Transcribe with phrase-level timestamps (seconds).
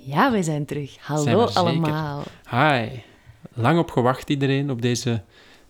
[0.00, 0.96] Ja, wij zijn terug.
[1.00, 2.22] Hallo allemaal.
[2.50, 2.88] Hi.
[3.54, 5.22] Lang op gewacht iedereen op deze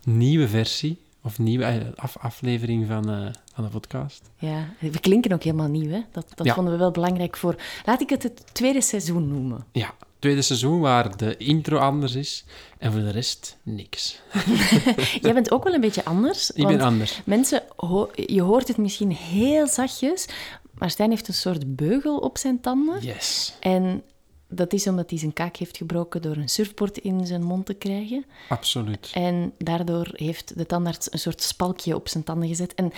[0.05, 4.23] nieuwe versie, of nieuwe eh, af aflevering van, eh, van de podcast.
[4.37, 6.01] Ja, we klinken ook helemaal nieuw, hè?
[6.13, 6.55] Dat, dat Ja.
[6.55, 7.55] vonden we wel belangrijk voor.
[7.85, 9.65] Laat ik het het tweede seizoen noemen.
[9.73, 12.45] Ja, tweede seizoen waar de intro anders is
[12.79, 14.21] en voor de rest niks.
[15.23, 16.51] Jij bent ook wel een beetje anders.
[16.51, 17.21] Ik ben anders.
[17.25, 20.27] Mensen, ho- je hoort het misschien heel zachtjes,
[20.75, 23.01] maar Stijn heeft een soort beugel op zijn tanden.
[23.01, 24.03] Yes, En
[24.51, 27.75] dat is omdat hij zijn kaak heeft gebroken door een surfboard in zijn mond te
[27.75, 28.25] krijgen.
[28.49, 29.11] absoluut.
[29.15, 32.75] En daardoor heeft de tandarts een soort spalkje op zijn tanden gezet.
[32.75, 32.93] En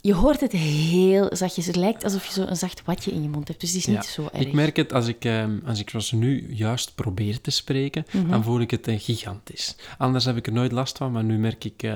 [0.00, 1.66] je hoort het heel zachtjes.
[1.66, 3.60] Het lijkt alsof je zo een zacht watje in je mond hebt.
[3.60, 4.42] Dus het is niet zo erg.
[4.46, 8.28] Ik merk het als ik, ehm, als ik zoals nu juist probeer te spreken, Mhm.
[8.30, 9.76] dan voel ik het eh, gigantisch.
[9.98, 11.94] Anders heb ik er nooit last van, maar nu merk ik, eh,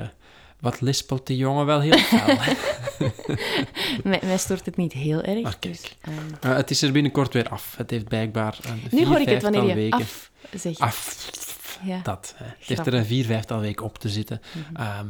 [0.60, 2.36] wat lispelt die jongen wel heel fel.
[4.22, 5.42] Mij, stoort het niet heel erg.
[5.42, 5.74] Maar kijk.
[5.74, 7.74] dus, ehm, Eh, het is er binnenkort weer af.
[7.76, 9.98] Het heeft blijkbaar een nu vier, hoor ik het wanneer je weken.
[10.00, 10.80] af zegt.
[10.80, 11.30] Af.
[11.84, 12.00] Ja.
[12.02, 12.34] Dat.
[12.36, 12.44] hè.
[12.44, 14.40] Het heeft er een vier, vijftal weken op te zitten.
[14.74, 15.06] Ehm,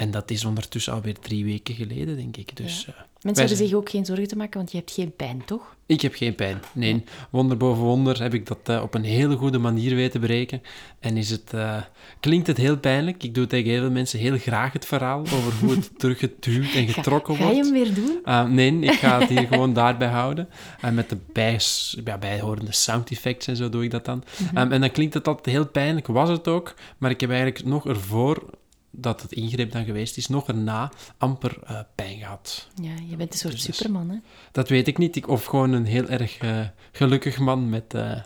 [0.00, 2.56] en dat is ondertussen alweer drie weken geleden, denk ik.
[2.56, 5.42] Dus eh, Mensen hebben zich ook geen zorgen te maken, want je hebt geen pijn,
[5.44, 5.76] toch?
[5.86, 6.60] ik heb geen pijn.
[6.72, 10.62] Nee, wonder boven wonder heb ik dat eh, op een hele goede manier weten breken.
[11.00, 11.76] En is het, eh,
[12.20, 13.22] klinkt het heel pijnlijk.
[13.22, 16.86] Ik doe tegen heel veel mensen heel graag het verhaal over hoe het teruggeduwd en
[16.86, 17.68] Ga, getrokken ga je wordt.
[17.68, 18.18] hem weer doen?
[18.24, 20.48] Uh, nee, ik ga het hier gewoon daarbij houden.
[20.80, 24.24] En met de bijs, ja, bijhorende sound effects en zo doe ik dat dan.
[24.38, 24.58] Mhm.
[24.58, 26.74] Um, en dan klinkt het altijd heel pijnlijk, was het ook.
[26.98, 28.58] Maar ik heb eigenlijk nog ervoor
[28.90, 32.68] dat het ingreep dan geweest is, nog erna amper eh, pijn gehad.
[32.82, 34.16] Ja, je bent een soort Dus superman, hè?
[34.52, 35.16] Dat weet ik niet.
[35.16, 36.60] Ik, of gewoon een heel erg eh,
[36.92, 38.20] gelukkig man met, eh,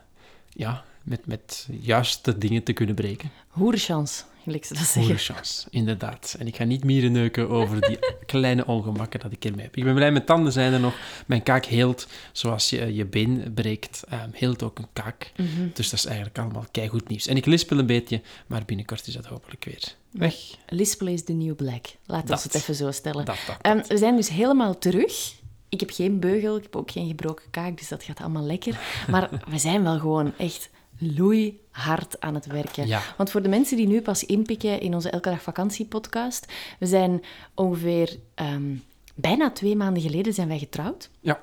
[0.48, 3.30] ja, met, met juiste dingen te kunnen breken.
[3.48, 6.36] Hoerenchance, gelijk ze dat Goede chance, inderdaad.
[6.38, 9.76] En ik ga niet mieren neuken over die kleine ongemakken dat ik ermee heb.
[9.76, 10.94] Ik ben blij, mijn tanden zijn er nog.
[11.26, 15.32] Mijn kaak heelt, zoals je je been breekt, ehm, heelt ook een kaak.
[15.36, 15.68] Mhm.
[15.72, 17.26] Dus dat is eigenlijk allemaal keigoed nieuws.
[17.26, 20.34] En ik lispel een beetje, maar binnenkort is dat hopelijk weer weg.
[20.68, 21.86] Lispelen is the new black.
[22.06, 23.24] Laten we het even zo stellen.
[23.24, 23.56] Dat, dat.
[23.60, 25.34] Ehm, we zijn dus helemaal terug.
[25.68, 28.78] Ik heb geen beugel, ik heb ook geen gebroken kaak, dus dat gaat allemaal lekker.
[29.10, 32.86] Maar we zijn wel gewoon echt loeihard aan het werken.
[32.86, 33.00] Ja.
[33.16, 36.86] Want voor de mensen die nu pas inpikken in onze Elke Dag Vakantie podcast, we
[36.86, 37.22] zijn
[37.54, 38.74] ongeveer ehm,
[39.14, 41.10] bijna twee maanden geleden zijn wij getrouwd.
[41.20, 41.40] Ja.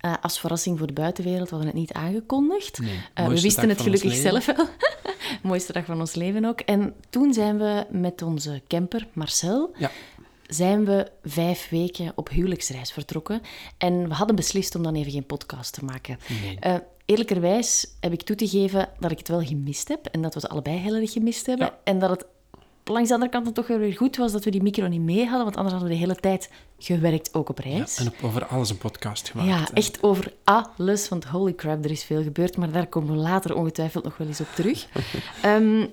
[0.00, 2.78] Eh, als verrassing voor de buitenwereld, we hadden het niet aangekondigd.
[2.78, 4.66] Nee, Eh, we wisten het gelukkig zelf wel.
[5.42, 6.60] mooiste dag van ons leven ook.
[6.60, 9.90] En toen zijn we met onze camper, Marcel, Ja.
[10.46, 13.40] zijn we vijf weken op huwelijksreis vertrokken.
[13.78, 16.18] En we hadden beslist om dan even geen podcast te maken.
[16.42, 16.56] Nee.
[16.60, 16.74] Eh,
[17.06, 20.06] eerlijkerwijs heb ik toe te geven dat ik het wel gemist heb.
[20.06, 21.66] En dat we het allebei heel erg gemist hebben.
[21.66, 21.78] Ja.
[21.84, 22.26] En dat het
[22.84, 25.24] langs de andere kant dan toch weer goed was dat we die micro niet mee
[25.24, 25.44] hadden.
[25.44, 27.96] Want anders hadden we de hele tijd gewerkt, ook op Ja, reis.
[27.96, 29.48] en op, over alles een podcast gemaakt.
[29.48, 31.08] Ja, echt over alles.
[31.08, 32.56] Want holy crap, er is veel gebeurd.
[32.56, 34.86] Maar daar komen we later ongetwijfeld nog wel eens op terug.
[35.42, 35.86] Ehm,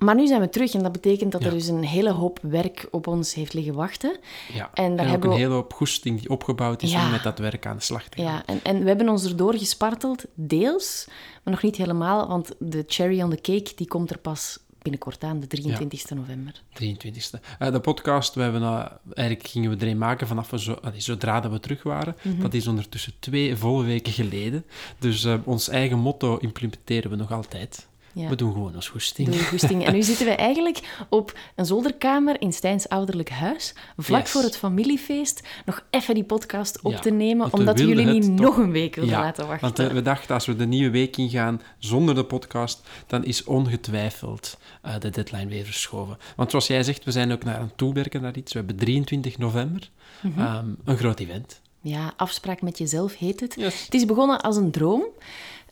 [0.00, 1.52] maar nu zijn we terug en dat betekent dat er Ja.
[1.54, 4.16] dus een hele hoop werk op ons heeft liggen wachten.
[4.54, 4.70] Ja.
[4.74, 7.04] En daar ook hebben een we- hele hoop goesting die opgebouwd is Ja.
[7.04, 8.32] om met dat werk aan de slag te gaan.
[8.32, 11.04] Ja, en, en we hebben ons erdoor gesparteld, deels,
[11.44, 15.24] maar nog niet helemaal, want de cherry on the cake die komt er pas binnenkort
[15.24, 16.62] aan, de 23 november.
[16.72, 17.40] 23e.
[17.58, 20.78] Eh, de podcast, we hebben, eh, eigenlijk gingen we er een maken vanaf we zo,
[20.96, 22.16] zodra dat we terug waren.
[22.22, 22.40] Mhm.
[22.40, 24.64] Dat is ondertussen twee volle weken geleden.
[24.98, 27.88] Dus eh, ons eigen motto implementeren we nog altijd.
[28.12, 28.28] Ja.
[28.28, 29.84] We doen gewoon ons goesting.
[29.84, 34.30] En nu zitten we eigenlijk op een zolderkamer in Stijns ouderlijk huis, vlak Yes.
[34.30, 38.22] voor het familiefeest, nog even die podcast op Ja, te nemen, omdat we jullie niet
[38.36, 39.66] toch- nog een week wilden Ja, laten wachten.
[39.66, 43.44] Want eh, we dachten, als we de nieuwe week ingaan zonder de podcast, dan is
[43.44, 46.18] ongetwijfeld eh, de deadline weer verschoven.
[46.36, 48.52] Want zoals jij zegt, we zijn ook naar aan het toewerken naar iets.
[48.52, 49.90] We hebben 23 november,
[50.20, 50.40] Mhm.
[50.40, 51.60] ehm, een groot event.
[51.80, 53.54] Ja, afspraak met jezelf heet het.
[53.58, 53.84] Yes.
[53.84, 55.02] Het is begonnen als een droom.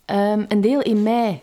[0.04, 1.42] Ehm, een deel in mij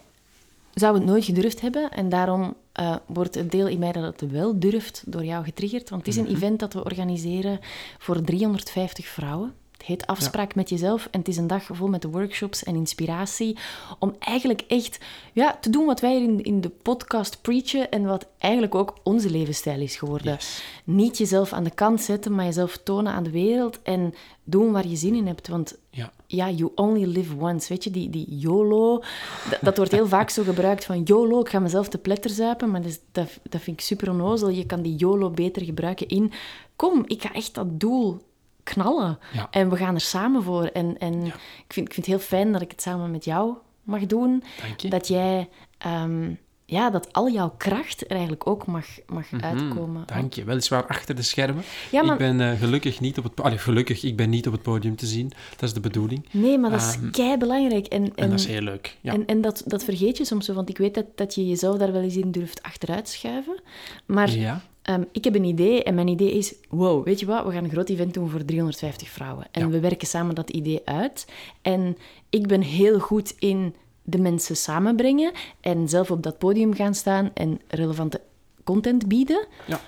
[0.76, 1.92] zou het nooit gedurfd hebben.
[1.92, 5.90] En daarom eh, wordt het deel in mij dat het wel durft door jou getriggerd.
[5.90, 6.36] Want het is een Mhm.
[6.36, 7.60] event dat we organiseren
[7.98, 9.54] voor 350 vrouwen.
[9.72, 11.08] Het heet Afspraak met jezelf.
[11.12, 13.58] En het is een dag vol met workshops en inspiratie.
[14.00, 15.00] Om eigenlijk echt
[15.34, 17.92] ja, te doen wat wij in, in de podcast preachen.
[17.92, 20.34] En wat eigenlijk ook onze levensstijl is geworden.
[20.34, 20.64] Yes.
[20.84, 23.80] Niet jezelf aan de kant zetten, maar jezelf tonen aan de wereld.
[23.82, 24.14] En
[24.44, 25.48] doen waar je zin in hebt.
[25.48, 26.12] Want Ja.
[26.36, 27.70] Ja, you only live once.
[27.70, 29.04] Weet je, die, die YOLO,
[29.50, 32.72] dat, dat wordt heel vaak zo gebruikt van YOLO, ik ga mezelf te pletter zuipen,
[32.72, 34.50] maar dat, dat, dat vind ik super onnozel.
[34.50, 36.32] Je kan die YOLO beter gebruiken in,
[36.76, 38.22] kom, ik ga echt dat doel
[38.64, 39.20] knallen.
[39.34, 39.48] Ja.
[39.52, 40.64] En we gaan er samen voor.
[40.64, 41.34] En, en ik,
[41.68, 43.54] vind, ik vind het heel fijn dat ik het samen met jou
[43.84, 44.44] mag doen.
[44.62, 44.90] Dank je.
[44.90, 45.50] Dat jij...
[45.78, 46.34] ehm,
[46.68, 50.02] ja, dat al jouw kracht er eigenlijk ook mag, mag uitkomen.
[50.02, 50.44] Mhm, Dank je.
[50.44, 51.64] Weliswaar achter de schermen.
[51.92, 53.42] Ja, maar- Ik ben eh, gelukkig niet op het...
[53.42, 55.32] Allee, gelukkig, ik ben niet op het podium te zien.
[55.52, 56.26] Dat is de bedoeling.
[56.32, 57.86] Nee, maar dat is Ehm, kei belangrijk.
[57.88, 58.98] En, En dat is heel leuk.
[59.02, 59.14] Ja.
[59.14, 61.78] En, en dat, dat vergeet je soms zo, want ik weet dat, dat je jezelf
[61.78, 63.60] daar wel eens in durft achteruit schuiven.
[64.06, 64.62] Maar ja.
[64.82, 67.64] ehm, ik heb een idee en mijn idee is, wow, weet je wat, we gaan
[67.64, 69.48] een groot event doen voor 350 vrouwen.
[69.52, 69.68] En Ja.
[69.70, 71.28] we werken samen dat idee uit.
[71.62, 71.98] En
[72.30, 73.76] ik ben heel goed in
[74.08, 75.32] de mensen samenbrengen
[75.62, 78.22] en zelf op dat podium gaan staan en relevante
[78.64, 79.46] content bieden.
[79.68, 79.80] Ja.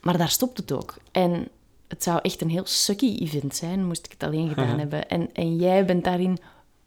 [0.00, 0.96] Maar daar stopt het ook.
[1.12, 1.48] En
[1.88, 5.08] het zou echt een heel sucky event zijn, moest ik het alleen gedaan hebben.
[5.08, 6.38] En, en jij bent daarin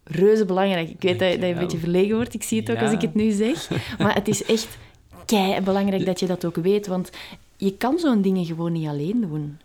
[0.04, 0.90] reuze belangrijk.
[0.90, 2.84] Ik weet dat, je- dat je een beetje verlegen wordt, ik zie het ook Ja.
[2.84, 3.70] als ik het nu zeg.
[4.00, 4.78] Maar het is echt
[5.26, 7.10] kei belangrijk dat je dat ook weet, want
[7.58, 9.58] je kan zo'n dingen gewoon niet alleen doen.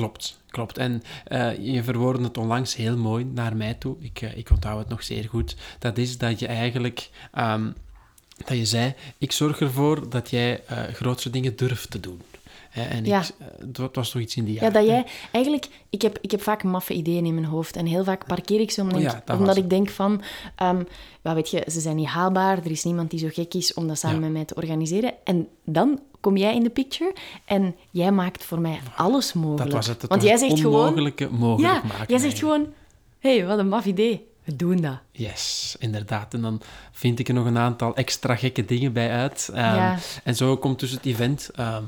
[0.00, 0.40] Klopt.
[0.46, 0.78] Klopt.
[0.78, 3.96] En eh, je verwoordde het onlangs heel mooi naar mij toe.
[4.00, 5.56] Ik, eh, ik onthoud het nog zeer goed.
[5.78, 7.10] Dat is dat je eigenlijk...
[7.32, 7.70] ehm,
[8.44, 12.20] dat je zei, ik zorg ervoor dat jij eh grootste dingen durft te doen.
[12.70, 13.20] En Ja.
[13.20, 15.06] ik, eh, dat was toch iets in die Ja, dat jij...
[15.30, 17.76] Eigenlijk, ik heb, ik heb vaak maffe ideeën in mijn hoofd.
[17.76, 20.22] En heel vaak parkeer ik ze omdat, Oh ja, ik- dat omdat ik denk van...
[21.22, 22.58] ja, weet je, ze zijn niet haalbaar.
[22.58, 24.22] Er is niemand die zo gek is om dat samen Ja.
[24.22, 25.12] met mij te organiseren.
[25.24, 27.14] En dan kom jij in de picture
[27.44, 29.62] en jij maakt voor mij alles mogelijk.
[29.64, 30.00] Dat was het.
[30.00, 30.84] het Want was jij zegt gewoon...
[30.86, 31.86] mogelijk Ja, maken.
[31.88, 32.36] jij zegt eigenlijk.
[32.36, 32.66] gewoon...
[33.18, 34.28] Hé, hey, wat een maf idee.
[34.44, 34.98] We doen dat.
[35.12, 36.34] Yes, inderdaad.
[36.34, 36.60] En dan
[36.92, 39.50] vind ik er nog een aantal extra gekke dingen bij uit.
[39.54, 39.98] Ehm, Ja.
[40.24, 41.82] En zo komt dus het event ehm,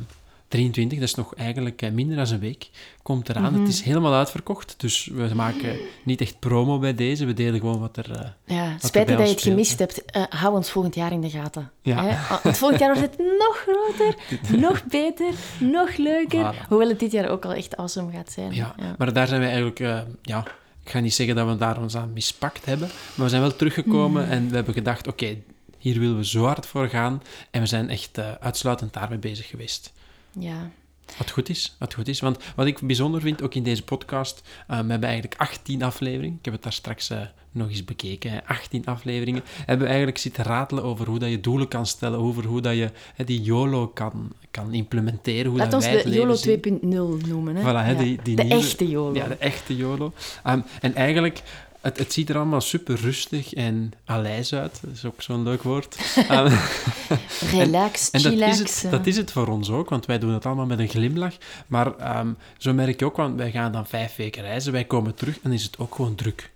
[0.52, 2.68] 23, dat is nog eigenlijk eh, minder dan een week,
[3.02, 3.52] komt eraan.
[3.52, 3.60] Mhm.
[3.60, 7.24] Het is helemaal uitverkocht, dus we maken niet echt promo bij deze.
[7.24, 8.10] We delen gewoon wat er...
[8.12, 10.04] eh, Ja, Wat spijtig dat je het gemist hebt.
[10.04, 11.70] Eh, hou ons volgend jaar in de gaten.
[11.82, 12.04] Ja.
[12.04, 12.38] Hè?
[12.42, 14.14] Want volgend jaar wordt het nog groter,
[14.60, 16.54] nog beter, nog leuker.
[16.54, 16.68] Voilà.
[16.68, 18.54] Hoewel het dit jaar ook al echt awesome gaat zijn.
[18.54, 18.74] ja.
[18.98, 19.78] maar daar zijn we eigenlijk...
[20.22, 20.44] ja,
[20.84, 23.56] ik ga niet zeggen dat we daar ons aan mispakt hebben, maar we zijn wel
[23.56, 24.32] teruggekomen Mhm.
[24.32, 25.36] en we hebben gedacht, oké,
[25.78, 27.22] hier willen we zo hard voor gaan.
[27.50, 29.92] En we zijn echt uitsluitend daarmee bezig geweest.
[30.38, 30.70] Ja.
[31.18, 32.20] Wat goed is, wat goed is.
[32.20, 36.36] Want wat ik bijzonder vind, ook in deze podcast, eh, we hebben eigenlijk 18 afleveringen.
[36.38, 37.20] Ik heb het daar straks eh,
[37.50, 38.30] nog eens bekeken.
[38.30, 38.44] Hè.
[38.46, 39.42] 18 afleveringen.
[39.58, 42.74] Hebben we eigenlijk zitten ratelen over hoe dat je doelen kan stellen, over hoe dat
[42.74, 46.24] je hè, die YOLO kan, kan implementeren, hoe Laat dat ons wij het de leven
[46.24, 47.18] YOLO zien.
[47.22, 47.56] 2.0 noemen.
[47.56, 47.62] Hè?
[47.62, 47.98] Voilà, hè, Ja.
[47.98, 49.14] die, die de nieuwe- echte YOLO.
[49.14, 50.12] Ja, de echte YOLO.
[50.42, 51.42] Ehm, en eigenlijk,
[51.82, 54.78] het, het ziet er allemaal super rustig en alijs uit.
[54.82, 55.96] Dat is ook zo'n leuk woord.
[57.50, 58.90] Relax, en dat is, het, eh.
[58.90, 61.34] dat is het voor ons ook, want wij doen het allemaal met een glimlach.
[61.66, 65.14] Maar ehm, zo merk je ook, want wij gaan dan vijf weken reizen, wij komen
[65.14, 66.50] terug en is het ook gewoon druk.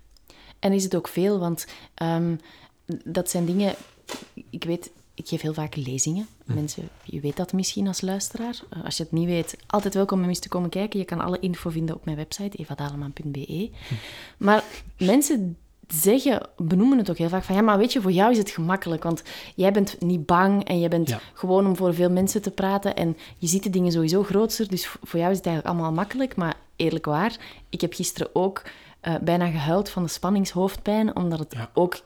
[0.59, 2.35] En is het ook veel, want ehm,
[3.03, 3.75] dat zijn dingen...
[4.49, 6.27] Ik weet, ik geef heel vaak lezingen.
[6.45, 6.53] Hm.
[6.53, 8.59] Mensen, je weet dat misschien als luisteraar.
[8.69, 10.99] Eh, Als je het niet weet, altijd welkom om eens te komen kijken.
[10.99, 13.69] Je kan alle info vinden op mijn website, evadaleman.be.
[13.87, 13.93] Hm.
[14.37, 14.63] Maar
[14.97, 15.57] mensen
[15.87, 17.55] zeggen, benoemen het ook heel vaak van...
[17.55, 19.23] Ja, maar weet je, voor jou is het gemakkelijk, want
[19.55, 21.19] jij bent niet bang en je bent Ja.
[21.33, 24.85] gewoon om voor veel mensen te praten en je ziet de dingen sowieso groter, dus
[24.85, 26.35] voor jou is het eigenlijk allemaal makkelijk.
[26.35, 27.37] Maar eerlijk waar,
[27.69, 28.63] ik heb gisteren ook
[29.01, 31.69] eh, bijna gehuild van de spanningshoofdpijn, omdat het Ja.
[31.73, 31.99] ook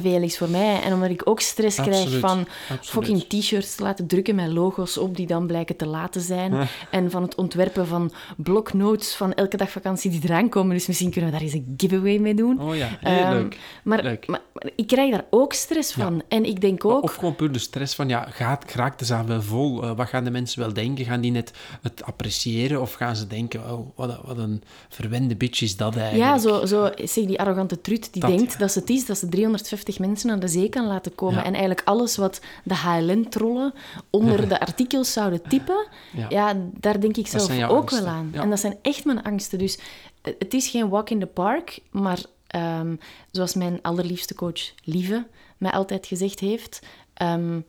[0.00, 0.82] veel is voor mij.
[0.82, 2.84] En omdat ik ook stress krijg van absoluut.
[2.84, 6.68] fucking t-shirts te laten drukken met logo's op die dan blijken te laten zijn.
[6.90, 10.74] En van het ontwerpen van bloknotes van elke dag vakantie die eraan komen.
[10.76, 12.60] Dus misschien kunnen we daar eens een giveaway mee doen.
[12.60, 13.58] Oh ja, heel Ehm, leuk.
[13.84, 14.26] Maar, Leuk.
[14.26, 16.22] Maar, maar ik krijg daar ook stress van.
[16.28, 17.02] En ik denk ook...
[17.02, 19.82] Of gewoon puur de stress van, ja, gaat, raakt de zaal wel vol?
[19.82, 21.04] Eh, wat gaan de mensen wel denken?
[21.04, 22.80] Gaan die net het appreciëren?
[22.80, 26.30] Of gaan ze denken, oh, wat, een- wat een verwende bitch is dat eigenlijk?
[26.30, 28.58] Ja, zo, zo zeg die arrogante trut die Dat, denkt ja.
[28.58, 29.28] dat ze het is, dat ze
[29.62, 31.44] 350 mensen aan de zee kan laten komen Ja.
[31.44, 33.74] en eigenlijk alles wat de HLN-trollen
[34.10, 36.26] onder de artikels zouden typen, Ja.
[36.28, 36.54] ja.
[36.72, 38.04] daar denk ik zelf ook angsten.
[38.04, 38.30] wel aan.
[38.34, 39.58] En dat zijn echt mijn angsten.
[39.58, 39.78] Dus
[40.22, 42.96] het is geen walk in the park, maar ehm,
[43.30, 45.26] zoals mijn allerliefste coach Lieve
[45.58, 46.80] mij altijd gezegd heeft,
[47.14, 47.60] ehm,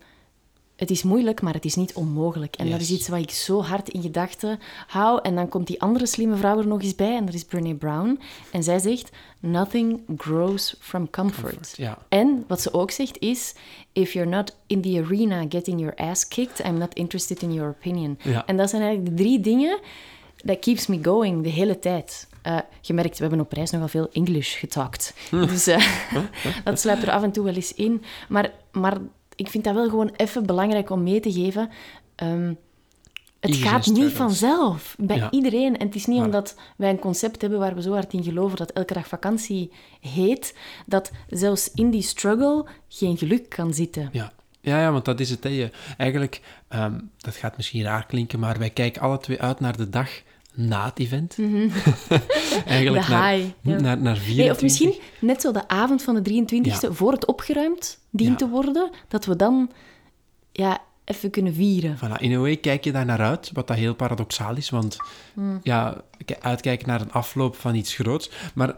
[0.78, 2.56] het is moeilijk, maar het is niet onmogelijk.
[2.56, 5.20] En dat is iets wat ik zo hard in gedachten hou.
[5.22, 7.76] En dan komt die andere slimme vrouw er nog eens bij, en dat is Brene
[7.76, 8.20] Brown.
[8.52, 11.74] En zij zegt, nothing grows from comfort.
[11.78, 11.98] Ja.
[12.10, 13.54] En wat ze ook zegt is,
[13.94, 17.70] if you're not in the arena getting your ass kicked, I'm not interested in your
[17.70, 18.20] opinion.
[18.24, 18.46] Ja.
[18.46, 19.80] En dat zijn eigenlijk de drie dingen
[20.46, 22.28] that keeps me going de hele tijd.
[22.42, 25.14] Eh, je merkt, we hebben op reis nogal veel English getalkt.
[25.32, 25.88] Dus eh,
[26.64, 28.04] dat sluipt er af en toe wel eens in.
[28.30, 28.98] Maar, maar
[29.38, 31.70] ik vind dat wel gewoon even belangrijk om mee te geven.
[32.16, 32.54] Ehm,
[33.40, 35.32] het gaat niet vanzelf bij Ja.
[35.32, 35.78] iedereen.
[35.78, 38.58] En het is niet omdat wij een concept hebben waar we zo hard in geloven
[38.58, 44.10] dat elke dag vakantie heet, dat zelfs in die struggle geen geluk kan zitten.
[44.12, 44.32] Ja.
[44.62, 45.44] Ja, ja, want dat is het.
[45.44, 45.70] Hè.
[45.98, 49.90] Eigenlijk, ehm, dat gaat misschien raar klinken, maar wij kijken alle twee uit naar de
[49.90, 50.10] dag
[50.58, 51.38] na het event.
[52.66, 53.08] eigenlijk Mhm.
[53.08, 53.80] De naar, high, ja.
[53.80, 54.36] naar, naar 24.
[54.36, 58.46] Nee, of misschien net zo de avond van de 23e, voor het opgeruimd dient Ja.
[58.46, 59.72] te worden, dat we dan
[60.52, 61.98] ja, even kunnen vieren.
[61.98, 64.98] Voilà, in a way kijk je daar naar uit, wat dat heel paradoxaal is, want
[65.34, 65.60] Hmm.
[65.64, 66.02] ja,
[66.40, 68.30] uitkijken naar een afloop van iets groots.
[68.56, 68.76] Maar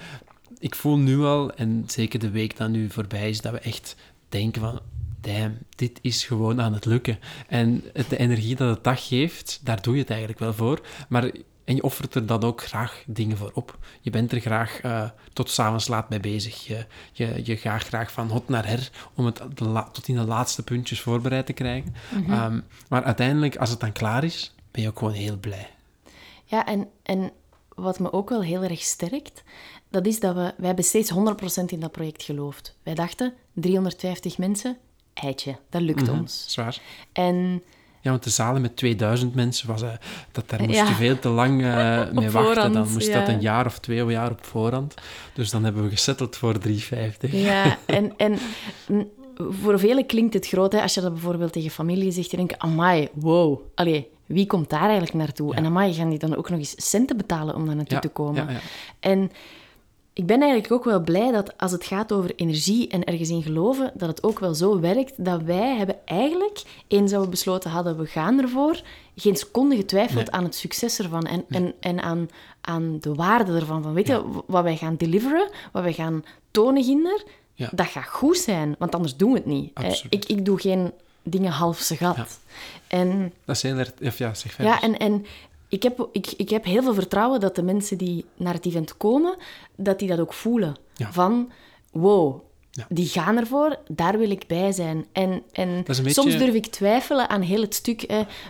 [0.57, 3.95] ik voel nu al, en zeker de week dat nu voorbij is, dat we echt
[4.29, 4.79] denken van,
[5.21, 7.19] damn, dit is gewoon aan het lukken.
[7.47, 10.81] En de energie dat het dag geeft, daar doe je het eigenlijk wel voor.
[11.09, 11.31] Maar,
[11.69, 13.77] en je offert er dan ook graag dingen voor op.
[14.01, 16.67] Je bent er graag eh, tot s'avonds laat mee bezig.
[16.67, 19.41] Je, je, je gaat graag van hot naar her om het
[19.91, 21.93] tot in de laatste puntjes voorbereid te krijgen.
[22.27, 25.69] Ehm, maar uiteindelijk, als het dan klaar is, ben je ook gewoon heel blij.
[26.45, 27.31] Ja, en, en
[27.75, 29.43] wat me ook wel heel erg sterkt,
[29.89, 30.53] dat is dat we...
[30.57, 32.77] Wij hebben steeds 100% in dat project geloofd.
[32.83, 34.77] Wij dachten, 350 mensen,
[35.13, 36.43] eitje, dat lukt Mhm, ons.
[36.47, 36.81] Zwaar.
[37.11, 37.63] En
[38.01, 39.89] Ja, want de zalen met 2000 mensen, was, eh,
[40.31, 40.87] dat, daar moest Ja.
[40.87, 41.67] je veel te lang eh,
[42.11, 42.31] mee wachten.
[42.31, 43.33] voorhand, Dan moest dat ja.
[43.33, 44.93] een jaar of twee jaar op voorhand.
[45.33, 47.31] Dus dan hebben we gesetteld voor 350.
[47.33, 48.37] Ja, en, en
[49.37, 50.71] voor velen klinkt het groot.
[50.71, 50.81] Hè?
[50.81, 53.59] Als je dat bijvoorbeeld tegen familie zegt, dan denk je, amai, wow.
[53.75, 55.55] Allee, wie komt daar eigenlijk naartoe?
[55.55, 58.07] En amai, gaan die dan ook nog eens centen betalen om daar naartoe Ja, te
[58.09, 58.45] komen?
[58.45, 58.59] ja, ja.
[58.99, 59.31] En
[60.19, 63.41] ik ben eigenlijk ook wel blij dat als het gaat over energie en ergens in
[63.43, 67.69] geloven, dat het ook wel zo werkt dat wij hebben eigenlijk, eens dat we besloten
[67.71, 68.81] hadden, we gaan ervoor,
[69.15, 70.31] geen seconde getwijfeld Nee.
[70.31, 72.29] aan het succes ervan en, en, en aan,
[72.61, 73.83] aan de waarde ervan.
[73.83, 77.23] Van, weet je, wat wij gaan deliveren, wat wij gaan tonen ginder,
[77.53, 77.69] Ja.
[77.71, 79.71] dat gaat goed zijn, want anders doen we het niet.
[79.73, 80.13] Absoluut.
[80.13, 80.91] Ik, ik doe geen
[81.23, 82.15] dingen half ze gat.
[82.17, 82.27] Ja.
[82.87, 83.91] En Dat is heel erg...
[84.01, 84.73] Of ja, zeg verder.
[84.73, 85.25] ja, en, en
[85.69, 88.97] ik, heb, ik, ik heb heel veel vertrouwen dat de mensen die naar het event
[88.97, 89.35] komen,
[89.75, 90.75] dat die dat ook voelen.
[90.95, 91.11] Ja.
[91.11, 91.51] Van,
[91.91, 92.85] wow, Ja.
[92.89, 95.05] die gaan ervoor, daar wil ik bij zijn.
[95.11, 98.01] En, en beetje- soms durf ik twijfelen aan heel het stuk.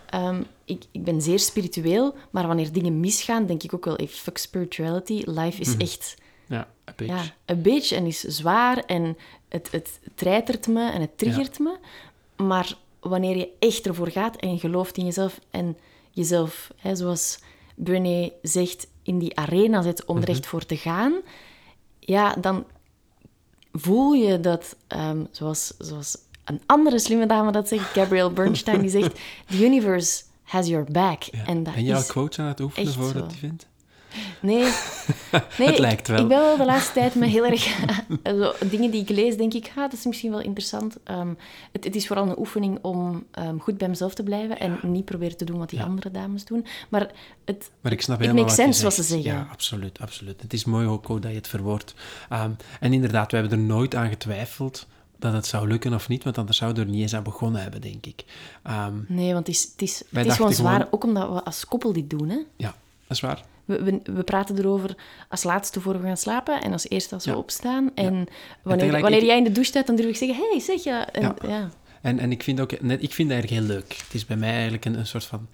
[0.10, 4.08] Ehm, ik, ik ben zeer spiritueel, maar wanneer dingen misgaan, denk ik ook wel, hey,
[4.08, 5.22] fuck spirituality.
[5.26, 6.16] Life is echt
[6.48, 7.14] Ja, een beetje.
[7.16, 9.18] ja, een beetje en is zwaar en
[9.50, 11.76] het, het treitert me en het triggert me.
[12.36, 15.78] Maar wanneer je echt ervoor gaat en je gelooft in jezelf en
[16.20, 17.40] jezelf, hè, zoals
[17.76, 21.14] Brené zegt, in die arena zet om er echt voor te gaan,
[22.00, 22.66] ja, dan
[23.72, 28.90] voel je dat, ehm, zoals, zoals een andere slimme dame dat zegt, Gabrielle Bernstein, die
[28.90, 29.16] zegt,
[29.50, 31.24] the universe has your back.
[31.24, 31.46] Ja.
[31.46, 33.28] En dat je al is quotes aan het oefenen echt voor zo.
[34.42, 34.64] Nee.
[35.58, 36.18] nee Het lijkt wel.
[36.18, 37.64] Ik, ik ben wel de laatste tijd me heel erg...
[38.24, 40.98] zo, dingen die ik lees, denk ik, ah, dat is misschien wel interessant.
[41.04, 41.34] Ehm,
[41.72, 45.06] het, het is vooral een oefening om ehm, goed bij mezelf te blijven en niet
[45.06, 45.86] proberen te doen wat die Ja.
[45.86, 46.66] andere dames doen.
[46.90, 47.12] Maar
[47.46, 47.72] het...
[47.82, 49.32] Maar ik snap It makes sense wat ze zeggen.
[49.32, 50.42] Ja, absoluut, absoluut.
[50.42, 51.94] Het is mooi ook dat je het verwoordt.
[52.30, 54.88] Ehm, en inderdaad, we hebben er nooit aan getwijfeld
[55.20, 57.62] dat het zou lukken of niet, want anders zouden we er niet eens aan begonnen
[57.62, 58.24] hebben, denk ik.
[59.08, 61.66] Nee, want het is, het is, het is gewoon zwaar, gewoon- ook omdat we als
[61.66, 62.30] koppel dit doen.
[62.30, 62.38] Hè?
[62.56, 62.76] ja,
[63.08, 63.44] dat is waar.
[63.70, 64.96] We, we, we praten erover
[65.30, 67.38] als laatste voor we gaan slapen en als eerste als we Ja.
[67.38, 67.92] opstaan.
[67.96, 68.28] En
[68.62, 70.92] wanneer, wanneer jij in de douche staat, dan durf ik zeggen, hey, zeg je...
[70.92, 71.36] En, Ja.
[71.48, 71.70] ja.
[72.02, 73.98] En, en ik vind ook, net, ik vind het eigenlijk heel leuk.
[74.04, 75.48] Het is bij mij eigenlijk een, een soort van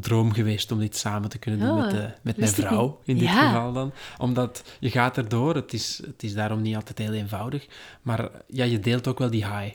[0.00, 3.18] droom geweest om dit samen te kunnen doen Oh, met, eh, met mijn vrouw, in
[3.18, 3.46] dit Ja.
[3.46, 3.92] geval dan.
[4.18, 7.66] Omdat je gaat erdoor, het is, het is daarom niet altijd heel eenvoudig,
[8.02, 9.74] maar ja, je deelt ook wel die high.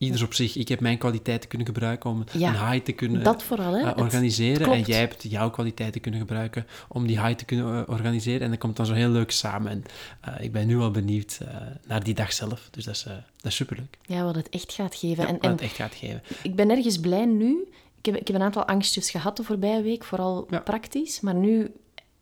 [0.00, 0.56] Ieders op zich.
[0.56, 3.90] Ik heb mijn kwaliteiten kunnen gebruiken om Ja, een high te kunnen Dat vooral, hè.
[3.90, 4.62] eh, organiseren.
[4.70, 8.40] het En jij hebt jouw kwaliteiten kunnen gebruiken om die high te kunnen eh, organiseren.
[8.40, 9.70] En dat komt dan zo heel leuk samen.
[9.70, 9.84] En
[10.20, 11.38] eh, ik ben nu al benieuwd
[11.86, 12.68] naar die dag zelf.
[12.70, 13.98] Dus dat is, dat is superleuk.
[14.02, 15.22] Ja, wat het echt gaat geven.
[15.22, 16.22] Ja, en, wat het echt gaat geven.
[16.42, 17.68] ik ben ergens blij nu.
[17.98, 20.58] Ik heb, ik heb een aantal angstjes gehad de voorbije week, vooral Ja.
[20.58, 21.20] praktisch.
[21.20, 21.74] Maar nu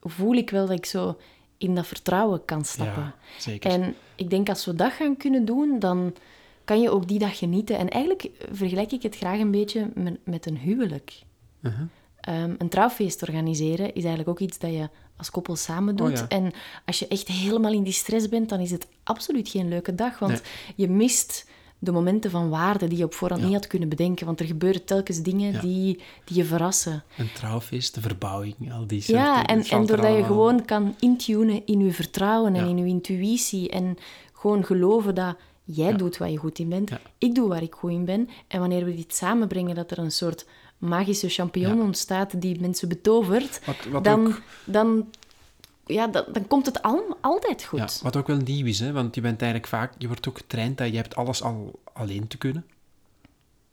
[0.02, 1.18] voel ik wel dat ik zo
[1.58, 3.02] in dat vertrouwen kan stappen.
[3.02, 3.70] Ja, zeker.
[3.70, 6.14] En ik denk als we dat gaan kunnen doen, dan
[6.69, 7.79] kan je ook die dag genieten.
[7.79, 11.23] En eigenlijk vergelijk ik het graag een beetje met, met een huwelijk.
[12.21, 16.11] Ehm, een trouwfeest organiseren is eigenlijk ook iets dat je als koppel samen doet.
[16.11, 16.29] Oh ja.
[16.29, 16.53] En
[16.87, 20.19] als je echt helemaal in die stress bent, dan is het absoluut geen leuke dag.
[20.19, 20.41] Want Nee.
[20.77, 21.47] je mist
[21.79, 23.47] de momenten van waarde die je op voorhand Ja.
[23.49, 24.27] niet had kunnen bedenken.
[24.27, 25.61] Want er gebeuren telkens dingen Ja.
[25.61, 27.05] die, die je verrassen.
[27.17, 31.67] Een trouwfeest, de verbouwing, al die soort Ja, en, en doordat je gewoon kan intunen
[31.67, 33.69] in je vertrouwen en in je intuïtie.
[33.71, 33.97] En
[34.33, 35.37] gewoon geloven dat
[35.75, 35.97] jij Ja.
[35.97, 36.89] doet waar je goed in bent.
[36.91, 37.01] Ja.
[37.19, 38.29] Ik doe waar ik goed in ben.
[38.49, 40.47] En wanneer we dit samenbrengen, dat er een soort
[40.79, 41.83] magische champignon Ja.
[41.83, 43.61] ontstaat die mensen betovert.
[43.67, 45.09] Wat, wat dan, ook, dan,
[45.87, 47.79] ja, dan, dan komt het al, altijd goed.
[47.79, 50.37] ja, wat ook wel nieuw is, hè, want je bent eigenlijk vaak, je wordt ook
[50.37, 52.65] getraind dat je hebt alles al alleen te kunnen.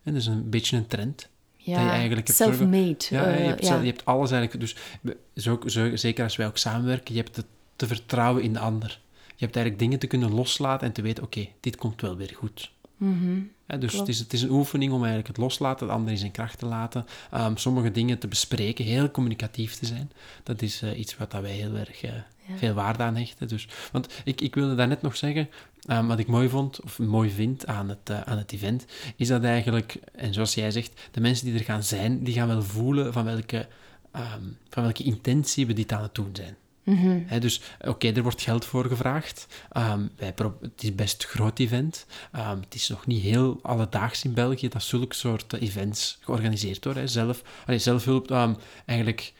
[0.04, 1.30] En dat is een beetje een trend.
[1.58, 2.96] Ja, hebt self-made.
[3.10, 3.68] Ja, eh, je, hebt, ja.
[3.68, 4.60] zelf- je hebt alles eigenlijk.
[4.62, 4.76] Dus
[5.36, 9.00] zo, zo, zeker als wij ook samenwerken, je hebt het te vertrouwen in de ander.
[9.36, 12.32] Je hebt eigenlijk dingen te kunnen loslaten en te weten, oké, dit komt wel weer
[12.36, 12.72] goed.
[12.98, 13.40] Mhm.
[13.80, 16.32] Dus het is, het is een oefening om eigenlijk het loslaten, de ander in zijn
[16.32, 20.12] kracht te laten, ehm, sommige dingen te bespreken, heel communicatief te zijn.
[20.44, 22.12] Dat is eh, iets wat dat wij heel erg eh,
[22.48, 22.58] Ja.
[22.58, 23.48] veel waarde aan hechten.
[23.48, 25.50] Dus, want ik, ik wilde daarnet nog zeggen,
[25.86, 29.28] ehm, wat ik mooi vond, of mooi vind aan het, eh, aan het event, is
[29.28, 32.64] dat eigenlijk, en zoals jij zegt, de mensen die er gaan zijn, die gaan wel
[32.64, 33.68] voelen van welke,
[34.12, 36.56] ehm, van welke intentie we dit aan het doen zijn.
[36.86, 37.40] Mhm.
[37.40, 39.48] Dus oké, er wordt geld voor gevraagd.
[39.72, 42.06] Ehm, het is best een groot event.
[42.32, 46.86] Ehm, het is nog niet heel alledaags in België dat zulke soort eh, events georganiseerd
[46.86, 47.10] worden.
[47.10, 48.54] Zelf, zelfhulp, ehm,
[48.86, 49.34] eigenlijk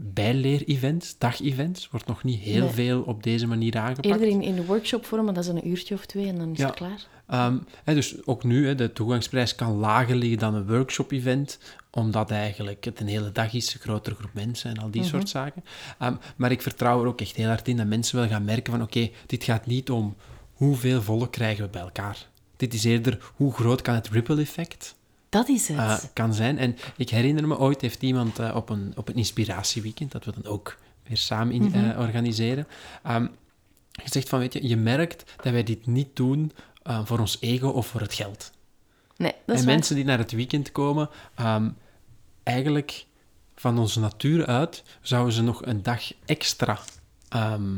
[0.00, 2.72] bijleer-events, dag-events, wordt nog niet heel Nee.
[2.72, 4.06] veel op deze manier aangepakt.
[4.06, 6.58] Eerder in, in de workshopvorm, maar dat is een uurtje of twee en dan is
[6.58, 6.66] Ja.
[6.66, 7.06] het klaar.
[7.26, 11.58] Ehm, hè, dus ook nu, hè, de toegangsprijs kan lager liggen dan een workshop-event,
[11.90, 15.10] omdat eigenlijk het een hele dag is, een grotere groep mensen en al die Mhm.
[15.10, 15.64] soort zaken.
[15.98, 18.72] Ehm, maar ik vertrouw er ook echt heel hard in dat mensen wel gaan merken
[18.72, 20.16] van oké, dit gaat niet om
[20.52, 22.28] hoeveel volk krijgen we bij elkaar.
[22.56, 24.94] Dit is eerder hoe groot kan het ripple-effect
[25.28, 25.76] Dat is het.
[25.78, 26.58] eh, kan zijn.
[26.58, 30.32] En ik herinner me ooit heeft iemand eh, op, een, op een inspiratieweekend, dat we
[30.40, 31.90] dan ook weer samen in, Mhm.
[31.90, 32.66] eh, organiseren,
[33.02, 33.26] ehm,
[34.02, 36.52] gezegd van, weet je, je merkt dat wij dit niet doen
[37.04, 38.50] voor ons ego of voor het geld.
[39.16, 39.74] nee, dat is en waar.
[39.74, 41.70] mensen die naar het weekend komen, ehm,
[42.42, 43.06] eigenlijk
[43.56, 46.78] van onze natuur uit, zouden ze nog een dag extra
[47.28, 47.76] ehm,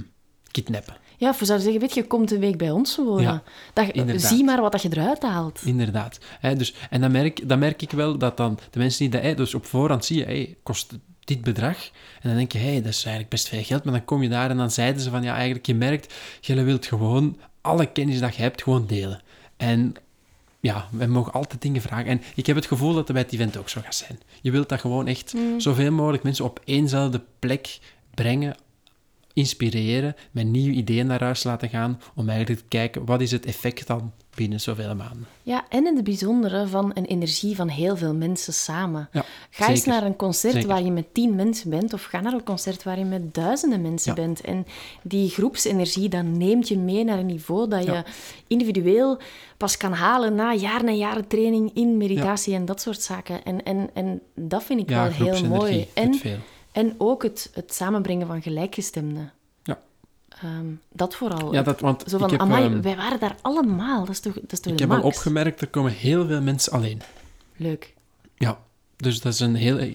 [0.50, 0.96] kidnappen.
[1.20, 3.22] Ja, of we zouden zeggen, weet je, komt een week bij ons wonen.
[3.22, 4.30] Ja, dat, je- inderdaad.
[4.32, 5.60] zie maar wat dat je eruit haalt.
[5.64, 6.18] Inderdaad.
[6.40, 9.22] Hè, dus, en dan merk, dan merk ik wel dat dan de mensen die dat...
[9.22, 10.92] hè, dus op voorhand zie je, hey, kost
[11.24, 11.76] dit bedrag?
[12.20, 13.84] En dan denk je, hey, dat is eigenlijk best veel geld.
[13.84, 16.62] Maar dan kom je daar en dan zeiden ze van, ja, eigenlijk, je merkt, je
[16.62, 19.20] wilt gewoon alle kennis dat je hebt, gewoon delen.
[19.56, 19.94] En
[20.60, 22.06] ja, we mogen altijd dingen vragen.
[22.06, 24.18] En ik heb het gevoel dat het bij het event ook zo gaat zijn.
[24.42, 27.78] Je wilt dat gewoon echt zoveel mogelijk mensen op éénzelfde plek
[28.14, 28.54] brengen,
[29.32, 33.46] inspireren, met nieuwe ideeën naar huis laten gaan, om eigenlijk te kijken, wat is het
[33.46, 35.26] effect dan binnen zoveel maanden.
[35.42, 39.08] Ja, en in het bijzondere van een energie van heel veel mensen samen.
[39.12, 40.68] Ja, Ga eens naar een concert Zeker.
[40.68, 43.80] waar je met tien mensen bent, of ga naar een concert waar je met duizenden
[43.82, 44.22] mensen Ja.
[44.22, 44.40] bent.
[44.40, 44.66] En
[45.02, 48.04] die groepsenergie, dat neemt je mee naar een niveau dat je Ja.
[48.46, 49.18] individueel
[49.56, 53.44] pas kan halen na jaren en jaren training in meditatie en dat soort zaken.
[53.44, 55.86] En, en, en dat vind ik wel heel mooi.
[55.94, 56.38] En, veel.
[56.72, 59.32] En ook het, het samenbrengen van gelijkgestemden.
[59.62, 59.80] Ja.
[60.28, 61.52] Ehm, dat vooral.
[61.52, 64.00] Ja, dat, want Zo ik van, heb, amai, ehm, wij waren daar allemaal.
[64.00, 66.72] Dat is toch, dat is toch ik heb al opgemerkt, er komen heel veel mensen
[66.72, 67.02] alleen.
[67.56, 67.94] Leuk.
[68.34, 68.58] Ja,
[68.96, 69.78] dus dat is een heel...
[69.78, 69.94] Ik,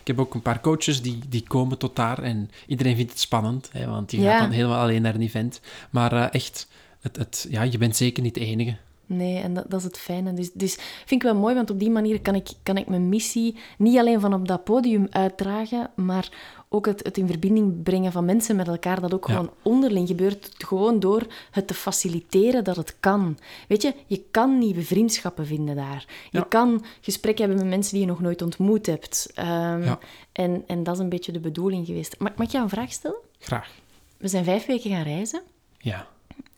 [0.04, 3.68] heb ook een paar coaches die, die komen tot daar en iedereen vindt het spannend,
[3.72, 4.30] hè, want die Ja.
[4.30, 5.60] gaat dan helemaal alleen naar een event.
[5.90, 6.68] Maar eh, echt,
[7.00, 8.76] het, het, ja, je bent zeker niet de enige.
[9.06, 10.32] Nee, en dat, dat is het fijne.
[10.34, 13.08] Dus, dus vind ik wel mooi, want op die manier kan ik, kan ik mijn
[13.08, 16.28] missie niet alleen van op dat podium uitdragen, maar
[16.68, 19.34] ook het, het in verbinding brengen van mensen met elkaar, dat ook Ja.
[19.34, 23.38] gewoon onderling gebeurt, gewoon door het te faciliteren dat het kan.
[23.68, 26.04] Weet je, je kan nieuwe vriendschappen vinden daar.
[26.30, 26.44] Je Ja.
[26.48, 29.30] kan gesprekken hebben met mensen die je nog nooit ontmoet hebt.
[29.34, 29.98] Ehm, Ja.
[30.32, 32.18] en, en dat is een beetje de bedoeling geweest.
[32.18, 33.18] Mag, mag ik jou een vraag stellen?
[33.38, 33.70] Graag.
[34.16, 35.40] We zijn vijf weken gaan reizen.
[35.78, 36.06] Ja.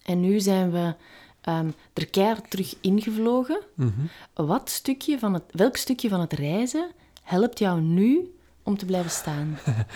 [0.02, 0.94] En nu zijn we
[1.40, 3.60] ehm, er keihard terug ingevlogen.
[3.74, 3.90] Mhm.
[4.34, 6.90] Wat stukje van het, welk stukje van het reizen
[7.22, 9.58] helpt jou nu om te blijven staan?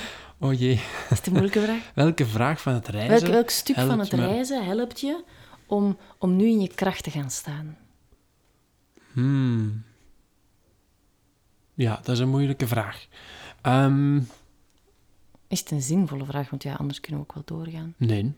[0.43, 0.73] Oh jee.
[0.75, 1.91] Is het een moeilijke vraag?
[2.05, 3.21] Welke vraag van het reizen...
[3.21, 4.27] Welk, welk stuk van het me?
[4.27, 5.25] reizen helpt je
[5.67, 7.77] om, om nu in je kracht te gaan staan?
[9.13, 9.83] Hmm.
[11.75, 13.07] Ja, dat is een moeilijke vraag.
[13.61, 14.17] Ehm,
[15.49, 16.51] Is het een zinvolle vraag?
[16.51, 17.95] Want ja, anders kunnen we ook wel doorgaan.
[17.97, 18.35] nee.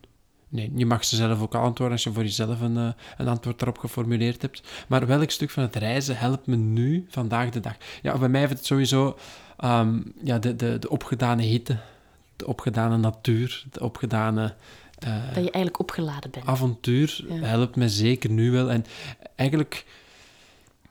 [0.55, 3.59] Nee, je mag ze zelf ook antwoorden als je voor jezelf een, eh, een antwoord
[3.59, 4.63] daarop geformuleerd hebt.
[4.89, 7.77] Maar welk stuk van het reizen helpt me nu, vandaag de dag?
[8.03, 9.19] Ja, bij mij heeft het sowieso
[9.57, 11.79] ehm, ja, de, de, de opgedane hitte,
[12.37, 14.55] de opgedane natuur, de opgedane
[14.99, 16.47] eh, Dat je eigenlijk opgeladen bent.
[16.47, 17.35] avontuur Ja.
[17.35, 18.71] helpt me zeker nu wel.
[18.71, 18.85] En
[19.35, 19.85] eigenlijk...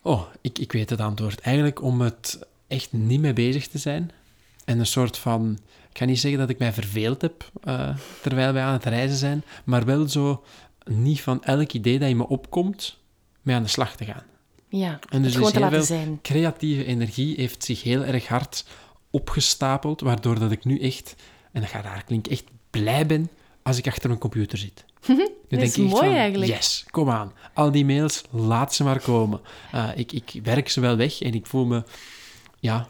[0.02, 1.40] Oh, ik, ik weet het antwoord.
[1.40, 4.12] Eigenlijk om het echt niet mee bezig te zijn.
[4.66, 5.60] En een soort van...
[5.94, 7.90] Ik ga niet zeggen dat ik mij verveeld heb eh,
[8.22, 10.44] terwijl wij aan het reizen zijn, maar wel zo
[10.86, 12.98] niet van elk idee dat je me opkomt,
[13.42, 14.24] mee aan de slag te gaan.
[14.68, 16.20] Ja, En dus te heel laten veel zijn.
[16.22, 18.66] creatieve energie heeft zich heel erg hard
[19.12, 21.16] opgestapeld, waardoor dat ik nu echt,
[21.52, 23.30] en dat gaat raar klinken, echt blij ben
[23.64, 24.86] als ik achter mijn computer zit.
[25.50, 26.52] Dat is ik mooi van, eigenlijk.
[26.52, 27.34] Yes, kom aan.
[27.54, 29.42] Al die mails, laat ze maar komen.
[29.76, 31.84] Uh, ik, ik werk ze wel weg en ik voel me...
[32.60, 32.90] Ja,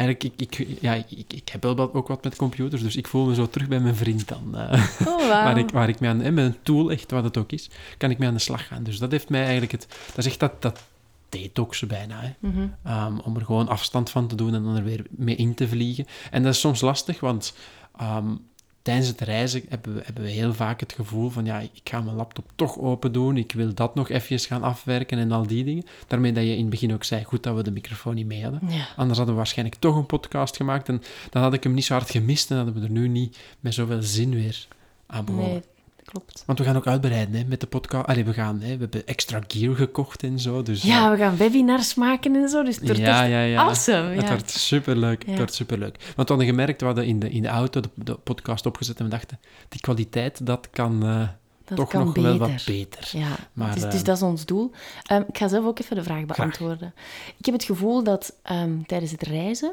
[0.00, 3.06] eigenlijk, ik, ik, ja, ik, ik heb wel wat, ook wat met computers, dus ik
[3.06, 4.52] voel me zo terug bij mijn vriend dan.
[4.54, 6.22] Uh, Oh, waar, ik, waar ik mee aan...
[6.22, 8.66] En met een tool, echt wat het ook is, kan ik mee aan de slag
[8.66, 8.82] gaan.
[8.82, 9.86] Dus dat heeft mij eigenlijk het...
[10.06, 10.62] Dat is echt dat...
[10.62, 10.82] dat
[11.28, 12.48] detoxen bijna, hè.
[12.48, 12.68] Mhm.
[12.86, 15.68] Um, om er gewoon afstand van te doen en dan er weer mee in te
[15.68, 16.06] vliegen.
[16.30, 17.54] En dat is soms lastig, want
[18.02, 18.40] um,
[18.82, 22.00] tijdens het reizen hebben we, hebben we heel vaak het gevoel van ja, ik ga
[22.00, 25.64] mijn laptop toch open doen, ik wil dat nog even gaan afwerken en al die
[25.64, 25.84] dingen.
[26.06, 28.42] Daarmee dat je in het begin ook zei, goed dat we de microfoon niet mee
[28.42, 28.60] hadden.
[28.68, 28.88] Ja.
[28.96, 31.94] Anders hadden we waarschijnlijk toch een podcast gemaakt en dan had ik hem niet zo
[31.94, 34.66] hard gemist en hadden we er nu niet met zoveel zin weer
[35.06, 35.50] aan begonnen.
[35.50, 35.62] Nee,
[36.10, 36.42] klopt.
[36.46, 38.06] Want we gaan ook uitbreiden hè, met de podcast.
[38.06, 40.62] Allee, we, gaan, hè, we hebben extra gear gekocht en zo.
[40.62, 43.62] Dus, Ja, uh, we gaan webinars maken en zo, dus het wordt ja, ja, ja.
[43.62, 44.08] awesome.
[44.14, 44.28] Het ja.
[44.28, 45.26] wordt superleuk.
[45.26, 45.96] Het wordt superleuk.
[45.98, 48.98] Want we hadden gemerkt, we hadden in de, in de auto de, de podcast opgezet
[48.98, 51.28] en we dachten, die kwaliteit, dat kan uh,
[51.64, 52.22] Dat toch nog beter.
[52.22, 53.08] wel wat beter.
[53.12, 54.70] Ja, Maar, dus, eh, dus dat is ons doel.
[55.06, 56.94] Ehm, ik ga zelf ook even de vraag beantwoorden.
[57.38, 59.72] Ik heb het gevoel dat ehm, tijdens het reizen,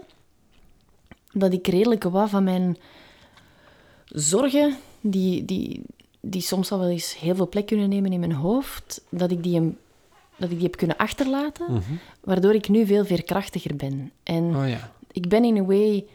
[1.31, 2.77] dat ik redelijk wat van mijn
[4.05, 5.81] zorgen, die, die,
[6.21, 9.43] die soms al wel eens heel veel plek kunnen nemen in mijn hoofd, dat ik
[9.43, 9.77] die, hem,
[10.37, 11.81] dat ik die heb kunnen achterlaten, Mhm.
[12.21, 14.11] waardoor ik nu veel veerkrachtiger ben.
[14.23, 14.91] En Oh ja.
[15.11, 16.05] ik ben in a way,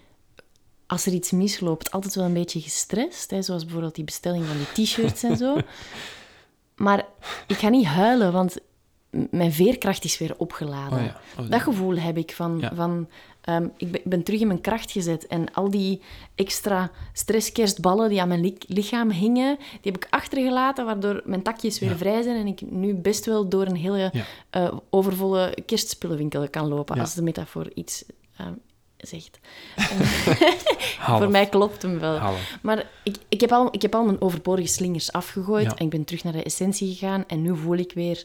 [0.87, 3.31] als er iets misloopt, altijd wel een beetje gestrest.
[3.31, 5.57] Hè, zoals bijvoorbeeld die bestelling van die t-shirts en zo.
[6.77, 7.07] Maar
[7.47, 8.57] ik ga niet huilen, want
[9.31, 10.99] mijn veerkracht is weer opgeladen.
[10.99, 11.21] Oh ja.
[11.39, 12.59] Oh, Dat gevoel heb ik van...
[12.61, 12.75] Ja.
[12.75, 13.09] van
[13.43, 15.27] ehm, ik, ben, ik ben terug in mijn kracht gezet.
[15.27, 16.01] En al die
[16.35, 21.79] extra stresskerstballen die aan mijn li- lichaam hingen, die heb ik achtergelaten, waardoor mijn takjes
[21.79, 21.97] weer Ja.
[21.97, 24.25] vrij zijn en ik nu best wel door een hele Ja.
[24.51, 28.05] eh, overvolle kerstspullenwinkel kan lopen, als de metafoor iets
[28.37, 28.53] ehm,
[28.97, 29.39] zegt.
[31.19, 32.17] Voor mij klopt hem wel.
[32.17, 32.59] Half.
[32.63, 35.75] Maar ik, ik, heb al, ik heb al mijn overbodige slingers afgegooid Ja.
[35.77, 37.25] en ik ben terug naar de essentie gegaan.
[37.27, 38.25] En nu voel ik weer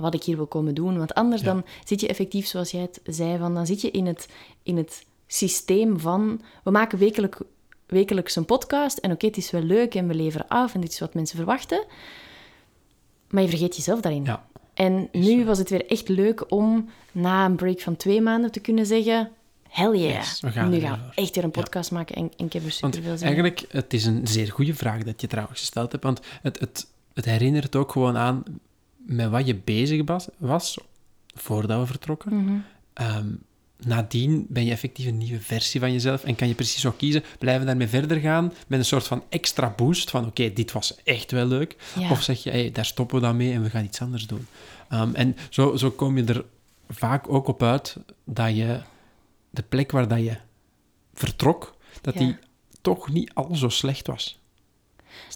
[0.00, 0.98] wat ik hier wil komen doen.
[0.98, 1.52] Want anders Ja.
[1.52, 4.28] dan zit je effectief, zoals jij het zei, van, dan zit je in het,
[4.62, 6.40] in het systeem van...
[6.64, 7.38] We maken wekelijk,
[7.86, 10.90] wekelijks een podcast en oké, het is wel leuk en we leveren af en dit
[10.92, 11.84] is wat mensen verwachten.
[13.28, 14.24] Maar je vergeet jezelf daarin.
[14.24, 14.46] Ja.
[14.74, 18.60] En nu was het weer echt leuk om na een break van twee maanden te
[18.60, 19.30] kunnen zeggen...
[19.68, 21.60] Hell yeah, Yes, we gaan nu gaan we echt weer een Ja.
[21.60, 23.34] podcast maken en, en ik heb er super veel zin in.
[23.34, 26.86] eigenlijk, het is een zeer goede vraag dat je trouwens gesteld hebt, want het, het,
[27.14, 28.42] het herinnert ook gewoon aan
[29.06, 30.78] met wat je bezig was, was
[31.34, 32.36] voordat we vertrokken.
[32.44, 32.56] Mhm.
[32.92, 33.28] Ehm,
[33.78, 37.22] nadien ben je effectief een nieuwe versie van jezelf en kan je precies ook kiezen,
[37.38, 41.30] blijven daarmee verder gaan met een soort van extra boost van oké, dit was echt
[41.30, 41.76] wel leuk.
[41.98, 42.10] Ja.
[42.10, 44.46] Of zeg je, hey, daar stoppen we dan mee en we gaan iets anders doen.
[44.88, 46.44] Ehm, en zo, zo kom je er
[46.88, 48.80] vaak ook op uit dat je
[49.50, 50.36] de plek waar dat je
[51.14, 52.20] vertrok, dat Ja.
[52.20, 52.36] die
[52.80, 54.38] toch niet al zo slecht was.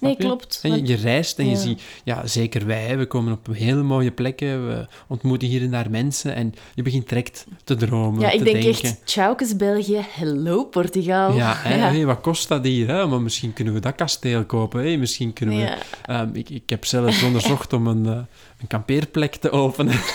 [0.00, 0.16] Nee, je?
[0.16, 0.58] klopt.
[0.62, 4.68] En je, reist en je ziet, ja, zeker wij, we komen op hele mooie plekken,
[4.68, 8.44] we ontmoeten hier en daar mensen en je begint direct te dromen, ja, te ik
[8.44, 8.82] denk denken.
[8.82, 11.32] echt, tjaukes België, hello Portugal.
[11.32, 12.88] Ja, hè, hey, wat kost dat hier?
[12.88, 13.06] Hè?
[13.06, 14.84] Maar misschien kunnen we dat kasteel kopen.
[14.84, 14.96] Hè?
[14.96, 15.62] Misschien kunnen we...
[15.62, 15.76] Ja.
[16.02, 18.12] Ehm, ik, ik heb zelfs onderzocht om een, eh,
[18.60, 20.00] een kampeerplek te openen.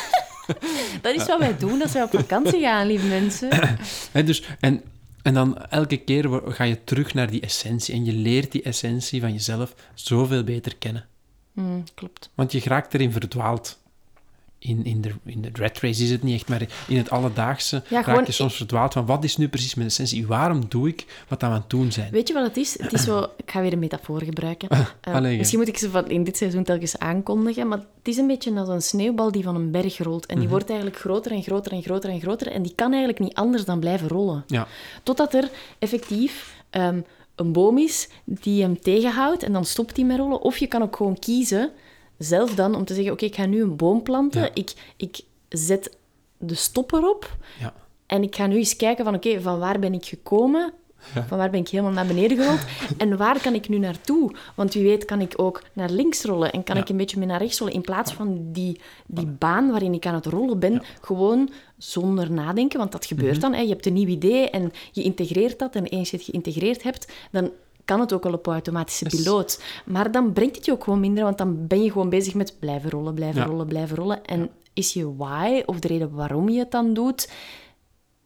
[1.01, 3.49] Dat is wat wij doen als wij op vakantie gaan, lieve mensen.
[4.11, 4.81] Hè, dus, en,
[5.23, 7.93] en dan elke keer ga je terug naar die essentie.
[7.93, 11.05] En je leert die essentie van jezelf zoveel beter kennen.
[11.53, 12.29] Hmm, klopt.
[12.35, 13.82] Want je raakt erin verdwaald.
[14.65, 17.83] In, in, de, in de rat race is het niet echt, maar in het alledaagse
[17.89, 20.27] Ja, raak je soms verdwaald van wat is nu precies mijn essentie?
[20.27, 22.11] Waarom doe ik wat we aan het doen zijn?
[22.11, 22.79] Weet je wat het is?
[22.79, 23.19] Het is zo...
[23.37, 24.69] Ik ga weer een metafoor gebruiken.
[25.01, 28.17] Eh, allee, misschien moet ik ze van in dit seizoen telkens aankondigen, maar het is
[28.17, 30.25] een beetje als een sneeuwbal die van een berg rolt.
[30.25, 30.51] En die Mhm.
[30.53, 32.47] wordt eigenlijk groter en groter en groter en groter.
[32.47, 34.43] En die kan eigenlijk niet anders dan blijven rollen.
[34.47, 34.67] Ja,
[35.03, 35.49] Totdat er
[35.79, 36.99] effectief ehm,
[37.35, 40.41] een boom is die hem tegenhoudt en dan stopt hij met rollen.
[40.41, 41.71] Of je kan ook gewoon kiezen,
[42.23, 44.41] zelf dan, om te zeggen, oké, ik ga nu een boom planten.
[44.41, 44.49] Ja.
[44.53, 45.97] Ik, ik zet
[46.37, 47.73] de stopper op ja.
[48.05, 50.73] en ik ga nu eens kijken van, oké, van waar ben ik gekomen?
[51.15, 51.25] Ja.
[51.27, 52.59] Van waar ben ik helemaal naar beneden gerold?
[52.97, 54.31] En waar kan ik nu naartoe?
[54.55, 56.81] Want wie weet kan ik ook naar links rollen en kan Ja.
[56.81, 57.73] ik een beetje meer naar rechts rollen.
[57.73, 60.77] In plaats van die, die baan waarin ik aan het rollen ben, Ja.
[60.77, 60.85] Mhm.
[61.01, 62.79] gewoon zonder nadenken.
[62.79, 63.53] Want dat gebeurt dan.
[63.53, 63.61] Hè.
[63.61, 65.75] Je hebt een nieuw idee en je integreert dat.
[65.75, 67.51] En eens je het geïntegreerd hebt, dan
[67.85, 69.15] kan het ook wel op automatische Yes.
[69.15, 69.63] piloot.
[69.85, 72.55] Maar dan brengt het je ook gewoon minder, want dan ben je gewoon bezig met
[72.59, 73.47] blijven rollen, blijven Ja.
[73.47, 74.25] rollen, blijven rollen.
[74.25, 77.31] En is je why, of de reden waarom je het dan doet,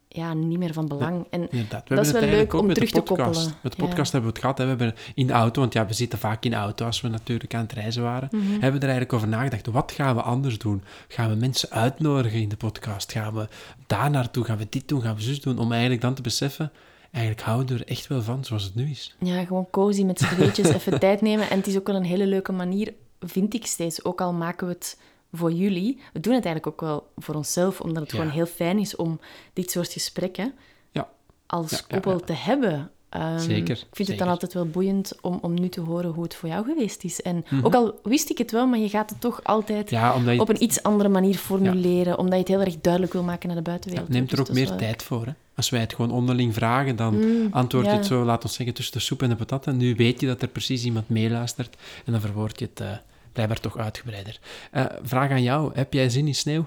[0.08, 1.26] ja, niet meer van belang.
[1.30, 3.32] En Dat is hebben wel het eigenlijk leuk ook om met terug de te podcast.
[3.34, 3.60] koppelen.
[3.63, 3.88] Met de Ja.
[3.88, 4.58] podcast hebben we het gehad.
[4.58, 4.63] Hè.
[4.63, 7.08] We hebben in de auto, want ja, we zitten vaak in de auto als we
[7.08, 8.28] natuurlijk aan het reizen waren.
[8.32, 8.43] Mhm.
[8.43, 9.65] Hebben we er eigenlijk over nagedacht.
[9.67, 10.84] Wat gaan we anders doen?
[11.08, 13.12] Gaan we mensen uitnodigen in de podcast?
[13.12, 13.48] Gaan we
[13.88, 14.43] daar naartoe?
[14.43, 15.02] Gaan we dit doen?
[15.02, 15.60] Gaan we zus doen?
[15.60, 16.72] Om eigenlijk dan te beseffen,
[17.12, 19.15] eigenlijk houden we er echt wel van zoals het nu is.
[19.20, 21.50] Ja, gewoon cozy met z'n tweetjes, even tijd nemen.
[21.50, 24.04] En het is ook wel een hele leuke manier, vind ik steeds.
[24.04, 25.00] Ook al maken we het
[25.34, 26.00] voor jullie.
[26.13, 28.17] We doen het eigenlijk ook wel voor onszelf, omdat het Ja.
[28.17, 29.20] gewoon heel fijn is om
[29.54, 30.54] dit soort gesprekken
[30.91, 31.08] Ja.
[31.46, 32.91] als Ja, koppel te hebben.
[33.10, 36.24] Ehm, Zeker, Ik vind het dan altijd wel boeiend om, om nu te horen hoe
[36.24, 37.22] het voor jou geweest is.
[37.22, 37.65] En Mhm.
[37.65, 40.63] ook al wist ik het wel, maar je gaat het toch altijd je op een
[40.63, 44.08] iets andere manier formuleren, omdat je het heel erg duidelijk wil maken naar de buitenwereld.
[44.08, 45.26] Ja, neemt er Dus ook meer tijd voor.
[45.26, 45.32] Hè?
[45.58, 47.98] Als wij het gewoon onderling vragen, dan Mm, antwoord je ja.
[47.98, 49.67] het zo, laat ons zeggen, tussen de soep en de patat.
[49.67, 51.78] En nu weet je dat er precies iemand meeluistert.
[52.06, 52.88] En dan verwoord je het eh,
[53.32, 54.39] blijkbaar toch uitgebreider.
[54.72, 56.65] Eh, vraag aan jou, heb jij zin in sneeuw?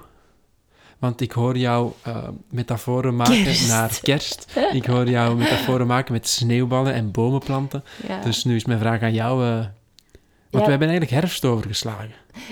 [0.99, 3.69] Want ik hoor jou eh, metaforen maken Kerst.
[3.69, 4.57] naar kerst.
[4.73, 7.85] Ik hoor jou metaforen maken met sneeuwballen en bomen planten.
[8.09, 8.21] Ja.
[8.23, 9.39] Dus nu is mijn vraag aan jou...
[9.39, 9.69] want
[10.51, 10.59] Ja.
[10.65, 12.11] we hebben eigenlijk herfst overgeslagen.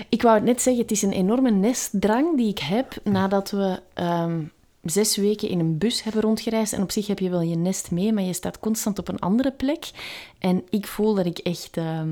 [0.09, 3.79] Ik wou het net zeggen, het is een enorme nestdrang die ik heb nadat we
[3.93, 4.39] ehm,
[4.83, 6.73] zes weken in een bus hebben rondgereisd.
[6.73, 9.19] En op zich heb je wel je nest mee, maar je staat constant op een
[9.19, 9.91] andere plek.
[10.39, 12.09] En ik voel dat ik echt, ehm,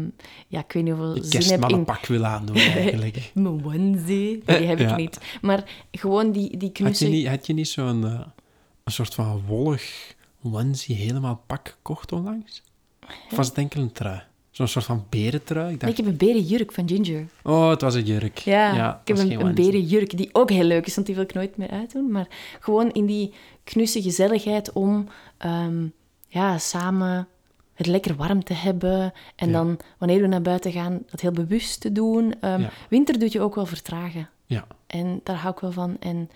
[0.48, 3.32] ja, ik weet niet hoeveel Ik zin heb in kerstmannenpak wil aandoen, eigenlijk.
[3.34, 4.42] mijn onesie.
[4.46, 5.20] Die heb ik niet.
[5.42, 8.22] Maar gewoon die, die Had je niet, had je niet zo'n eh,
[8.84, 12.64] een soort van wollig onesie helemaal pak gekocht onlangs?
[13.30, 14.22] Of was het enkel een trui?
[14.58, 15.64] Zo'n soort van berentrui?
[15.64, 17.28] Ik Nee, dacht, ik heb een berenjurk van Ginger.
[17.44, 18.38] oh, het was een jurk.
[18.38, 21.34] Ja, het ik heb een, berenjurk die ook heel leuk is, want die wil ik
[21.34, 22.12] nooit meer uitdoen.
[22.12, 22.28] Maar
[22.60, 25.86] gewoon in die knusse gezelligheid om ehm,
[26.28, 27.28] ja, samen
[27.74, 29.14] het lekker warm te hebben.
[29.36, 29.54] En Ja.
[29.54, 32.34] dan, wanneer we naar buiten gaan, dat heel bewust te doen.
[32.42, 32.70] Ehm, Ja.
[32.90, 34.30] Winter doet je ook wel vertragen.
[34.46, 34.68] Ja.
[34.88, 35.98] En daar hou ik wel van.
[36.00, 36.30] En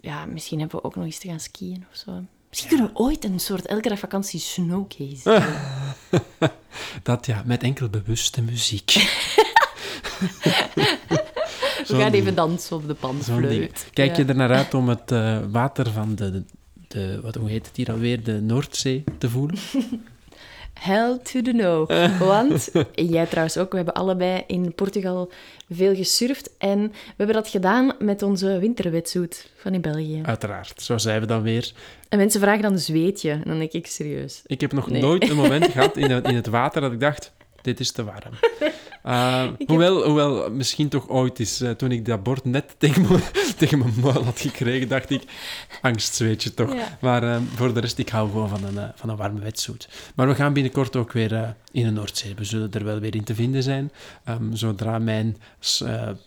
[0.00, 2.12] ja, misschien hebben we ook nog eens te gaan skiën of zo.
[2.48, 5.22] Misschien kunnen we ooit een soort elke dag vakantie snowcase.
[7.02, 8.92] Dat ja, met enkel bewuste muziek.
[11.86, 13.88] we gaan even dansen op de panfluit.
[13.92, 14.22] Kijk Ja.
[14.22, 16.44] je er naar uit om het eh, water van de,
[16.88, 19.58] de, wat, hoe heet het hier alweer, de Noordzee te voelen?
[20.80, 21.86] Hell to the no.
[22.18, 25.30] Want, en jij trouwens ook, we hebben allebei in Portugal
[25.70, 26.50] veel gesurfd.
[26.58, 30.20] En we hebben dat gedaan met onze winterwetsuit van in België.
[30.24, 31.72] Uiteraard, zo zijn we dan weer.
[32.08, 33.30] En mensen vragen dan zweet je.
[33.30, 34.42] En dan denk ik serieus.
[34.46, 35.02] Ik heb nog Nee.
[35.02, 37.32] nooit een moment gehad in het water dat ik dacht,
[37.66, 38.34] dit is te warm.
[39.06, 43.18] Uh, hoewel, hoewel, misschien toch ooit is, eh, toen ik dat bord net tegen, me,
[43.58, 45.22] tegen mijn muil had gekregen, dacht ik,
[45.82, 46.74] angstzweetje toch.
[46.74, 46.98] Ja.
[47.00, 49.88] Maar eh, voor de rest, ik hou gewoon van een, eh, van een warme wetsuit.
[50.14, 52.34] Maar we gaan binnenkort ook weer eh, in de Noordzee.
[52.34, 53.92] We zullen er wel weer in te vinden zijn,
[54.24, 55.36] ehm, zodra mijn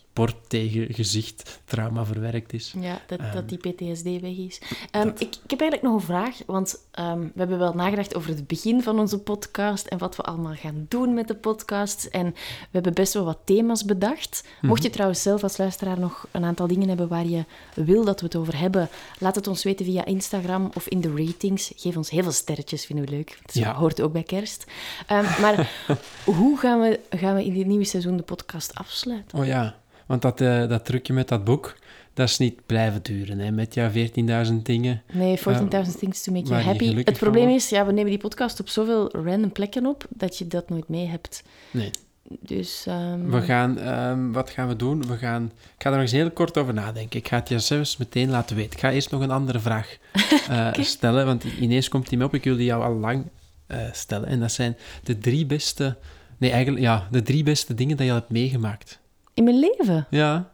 [0.10, 2.74] s- bord tegen gezicht trauma verwerkt is.
[2.80, 4.62] Ja, dat, Ehm, dat die PTSD weg is.
[4.92, 8.30] Ehm, ik, ik heb eigenlijk nog een vraag, want ehm, we hebben wel nagedacht over
[8.30, 12.06] het begin van onze podcast en wat we allemaal gaan doen met de podcast.
[12.06, 14.48] En we hebben best wel wat thema's bedacht.
[14.62, 17.44] Mocht je trouwens zelf als luisteraar nog een aantal dingen hebben waar je
[17.76, 21.14] wil dat we het over hebben, laat het ons weten via Instagram of in de
[21.16, 21.72] ratings.
[21.76, 23.40] Geef ons heel veel sterretjes, vinden we leuk.
[23.46, 23.74] Dat Ja.
[23.74, 24.66] hoort ook bij kerst.
[25.08, 25.72] Ehm, maar
[26.26, 29.40] hoe gaan we, gaan we in dit nieuwe seizoen de podcast afsluiten?
[29.40, 29.79] Oh ja,
[30.10, 31.76] want dat, eh, dat trucje met dat boek,
[32.14, 33.40] dat is niet blijven duren.
[33.40, 33.52] Hè?
[33.52, 35.02] Met jouw 14.000 dingen.
[35.12, 36.96] Nee, 14.000 Things to Make You Happy.
[36.96, 40.38] Het probleem van is, ja, we nemen die podcast op zoveel random plekken op, dat
[40.38, 41.44] je dat nooit mee hebt.
[41.72, 41.92] Nee.
[42.40, 42.84] Dus...
[42.88, 45.08] ehm, We gaan, ehm, wat gaan we doen?
[45.08, 45.44] We gaan,
[45.76, 47.20] ik ga er nog eens heel kort over nadenken.
[47.20, 48.72] Ik ga het je zelfs meteen laten weten.
[48.72, 49.98] Ik ga eerst nog een andere vraag
[50.50, 52.34] eh, stellen, want ineens komt die me op.
[52.34, 53.26] Ik wilde jou al lang
[53.68, 54.28] eh, stellen.
[54.28, 55.98] En dat zijn de drie beste...
[56.38, 59.00] Nee, eigenlijk, ja, de drie beste dingen dat je al hebt meegemaakt.
[59.34, 60.08] In mijn leven?
[60.10, 60.50] Ja,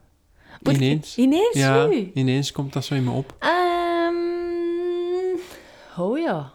[0.61, 1.17] ineens.
[1.17, 2.11] Ineens Ja, nu?
[2.13, 3.35] ineens komt dat zo in me op.
[3.39, 4.15] Ehm,
[5.97, 6.51] oh ja.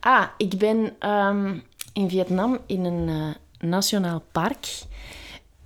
[0.00, 1.58] Ah, ik ben ehm,
[1.92, 4.66] in Vietnam in een eh, nationaal park.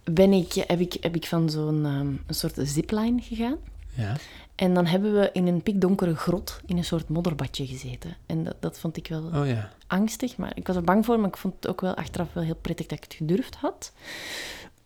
[0.05, 3.57] Ben ik, heb, ik, heb ik van zo'n ehm, een soort zipline gegaan.
[3.95, 4.17] Ja.
[4.55, 8.17] En dan hebben we in een pikdonkere grot in een soort modderbadje gezeten.
[8.27, 9.71] En dat, dat vond ik wel Oh ja.
[9.87, 12.45] angstig, maar ik was er bang voor, maar ik vond het ook wel achteraf wel
[12.45, 13.93] heel prettig dat ik het gedurfd had.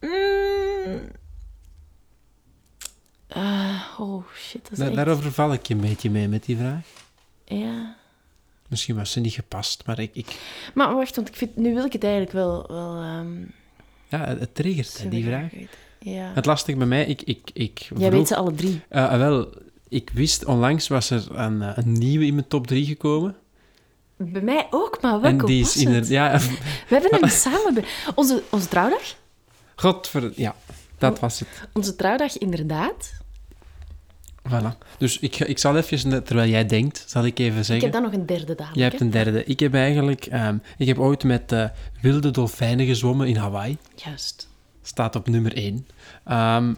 [0.01, 1.01] Mm.
[3.29, 4.95] Ah, oh shit, dat is Da- echt...
[4.95, 6.81] daarover val ik je een beetje mee met die vraag.
[7.45, 7.97] Ja.
[8.69, 10.11] Misschien was ze niet gepast, maar ik...
[10.15, 10.37] ik
[10.75, 12.65] Maar wacht, want ik vind, nu wil ik het eigenlijk wel...
[12.69, 13.41] wel ehm,
[14.09, 15.51] ja, het- het triggert, hè, die vraag.
[16.01, 16.31] Ja.
[16.35, 18.81] Het lastige bij mij, ik, ik, ik Jij weet ze alle drie.
[18.89, 19.55] Eh, wel,
[19.89, 23.37] ik wist, onlangs was er een, eh, een nieuwe in mijn top 3 gekomen.
[24.17, 25.83] Bij mij ook, maar welke en die is het?
[25.85, 26.09] inderdaad...
[26.09, 26.51] Ja,
[26.89, 27.85] We hebben hem samen...
[28.15, 29.03] Onze, onze trouwdag?
[29.77, 30.33] Godver...
[30.35, 30.55] Ja,
[30.99, 31.49] dat was het.
[31.73, 33.13] Onze trouwdag, inderdaad.
[34.49, 34.79] Voilà.
[34.99, 37.85] Dus ik, ik zal even, terwijl jij denkt, zal ik even Ik zeggen...
[37.85, 38.75] heb dan nog een derde dadelijk.
[38.75, 39.45] Jij hebt een derde.
[39.45, 40.27] Ik heb eigenlijk...
[40.27, 41.69] ehm, ik heb ooit met eh,
[42.01, 43.79] wilde dolfijnen gezwommen in Hawaii.
[43.95, 44.49] Juist.
[44.83, 45.87] Staat op nummer één.
[46.25, 46.75] Ehm,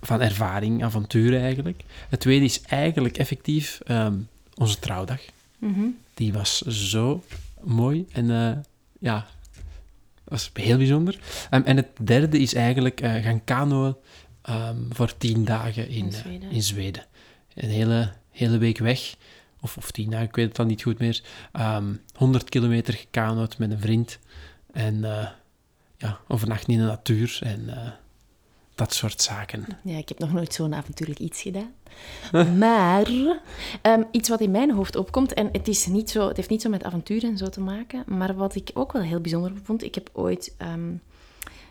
[0.00, 1.82] van ervaring, avontuur eigenlijk.
[2.08, 4.14] Het tweede is eigenlijk effectief ehm,
[4.54, 5.20] onze trouwdag.
[5.58, 5.84] Mhm.
[6.14, 7.22] Die was zo
[7.60, 8.56] mooi en eh,
[8.98, 9.26] ja,
[10.24, 11.18] was heel bijzonder.
[11.50, 13.96] Ehm, en het derde is eigenlijk eh, gaan kanoën
[14.42, 16.50] ehm, voor tien dagen in, In eh, Zweden.
[16.50, 17.04] in Zweden.
[17.54, 19.14] Een hele, hele week weg,
[19.60, 21.22] of, of tien dagen, ik weet het dan niet goed meer.
[21.52, 21.84] Ehm
[22.14, 24.18] 100 kilometer gekanoed met een vriend.
[24.72, 25.28] En eh,
[25.98, 27.68] ja, overnachten in de natuur en
[28.74, 29.66] dat soort zaken.
[29.82, 31.72] Ja, ik heb nog nooit zo'n avontuurlijk iets gedaan.
[32.58, 33.10] Maar
[33.82, 36.62] ehm, iets wat in mijn hoofd opkomt, en het, is niet zo, het heeft niet
[36.62, 39.82] zo met avonturen en zo te maken, maar wat ik ook wel heel bijzonder vond,
[39.82, 40.92] ik heb ooit ehm,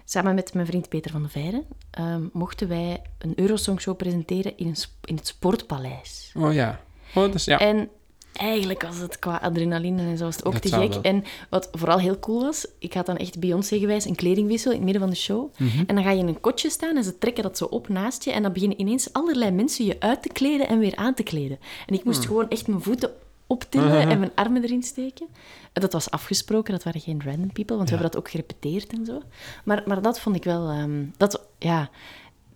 [0.06, 4.58] samen met mijn vriend Peter van der Veijren, ehm, mochten wij een Eurosong Show presenteren
[4.58, 6.32] in, een, in het Sportpaleis.
[6.38, 6.80] Oh ja.
[7.16, 7.60] Oh, dus ja.
[7.60, 7.90] En
[8.34, 10.90] eigenlijk was het qua adrenaline en zo was het ook Dat te gek.
[10.94, 11.02] wel.
[11.02, 14.84] En wat vooral heel cool was, ik had dan echt Beyoncé-gewijs een kledingwissel in het
[14.86, 15.50] midden van de show.
[15.58, 15.84] Mhm.
[15.88, 18.24] En dan ga je in een kotje staan en ze trekken dat zo op naast
[18.24, 18.32] je.
[18.32, 21.60] En dan beginnen ineens allerlei mensen je uit te kleden en weer aan te kleden.
[21.88, 22.28] En ik moest Hmm.
[22.28, 23.12] gewoon echt mijn voeten
[23.48, 25.28] optillen en mijn armen erin steken.
[25.74, 28.94] En Dat was afgesproken, dat waren geen random people, want we hebben dat ook gerepeteerd
[28.94, 29.22] en zo.
[29.64, 30.70] Maar, maar dat vond ik wel...
[30.70, 31.90] ehm, dat, ja,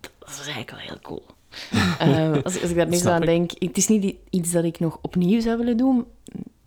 [0.00, 1.22] dat was eigenlijk wel heel cool.
[1.98, 3.26] Ehm, als, als ik daar nu zo aan ik.
[3.26, 6.06] denk, het is niet iets dat ik nog opnieuw zou willen doen,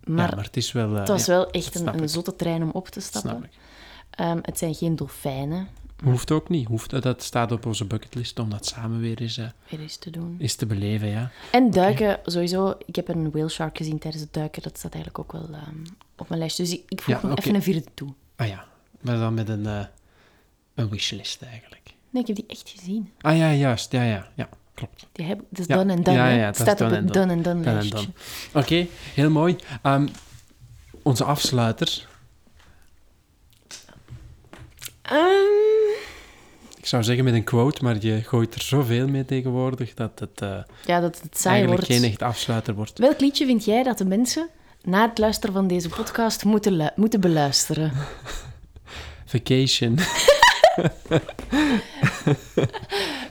[0.04, 0.92] maar, ja, maar het is wel...
[0.92, 3.50] eh, het was ja, wel echt een, een zotte trein om op te stappen.
[4.10, 5.68] Ehm, het zijn geen dolfijnen,
[6.02, 6.66] Hoeft ook niet.
[6.68, 10.10] Hoeft, dat staat op onze bucketlist om dat samen weer eens, eh, weer eens te
[10.10, 10.36] doen.
[10.38, 11.30] eens te beleven, ja.
[11.50, 12.74] En duiken, sowieso.
[12.86, 14.62] Ik heb een whale shark gezien tijdens het duiken.
[14.62, 15.84] Dat staat eigenlijk ook wel ehm,
[16.16, 16.62] op mijn lijstje.
[16.62, 18.08] Dus ik, ik voeg Ja, even een vierde toe.
[18.36, 18.64] Ah ja,
[19.00, 19.84] maar dan met een, eh,
[20.74, 21.94] een wishlist eigenlijk.
[22.10, 23.12] Nee, ik heb die echt gezien.
[23.20, 23.92] Ah ja, juist.
[23.92, 24.48] Ja, ja, ja.
[24.74, 25.06] Klopt.
[25.12, 26.16] Die heb, dat is Ja, done en done.
[26.16, 27.26] ja, het staat op het done.
[27.42, 28.06] done en and lijstje.
[28.54, 29.56] Oké, heel mooi.
[29.82, 30.08] Ehm,
[31.02, 32.06] onze afsluiter.
[35.02, 35.18] Ehm,
[36.78, 40.40] Ik zou zeggen met een quote, maar je gooit er zoveel mee tegenwoordig dat het
[40.40, 42.00] eh, ja, dat het saai eigenlijk wordt.
[42.00, 42.98] geen echt afsluiter wordt.
[42.98, 44.48] Welk liedje vind jij dat de mensen
[44.82, 47.92] na het luisteren van deze podcast moeten, moeten beluisteren?
[49.34, 49.98] Vacation.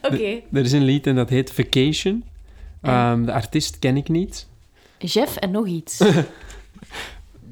[0.02, 0.42] Oké.
[0.52, 2.24] er is een lied en dat heet Vacation.
[2.82, 4.48] Ehm, de artiest ken ik niet.
[4.98, 5.98] Jeff en nog iets.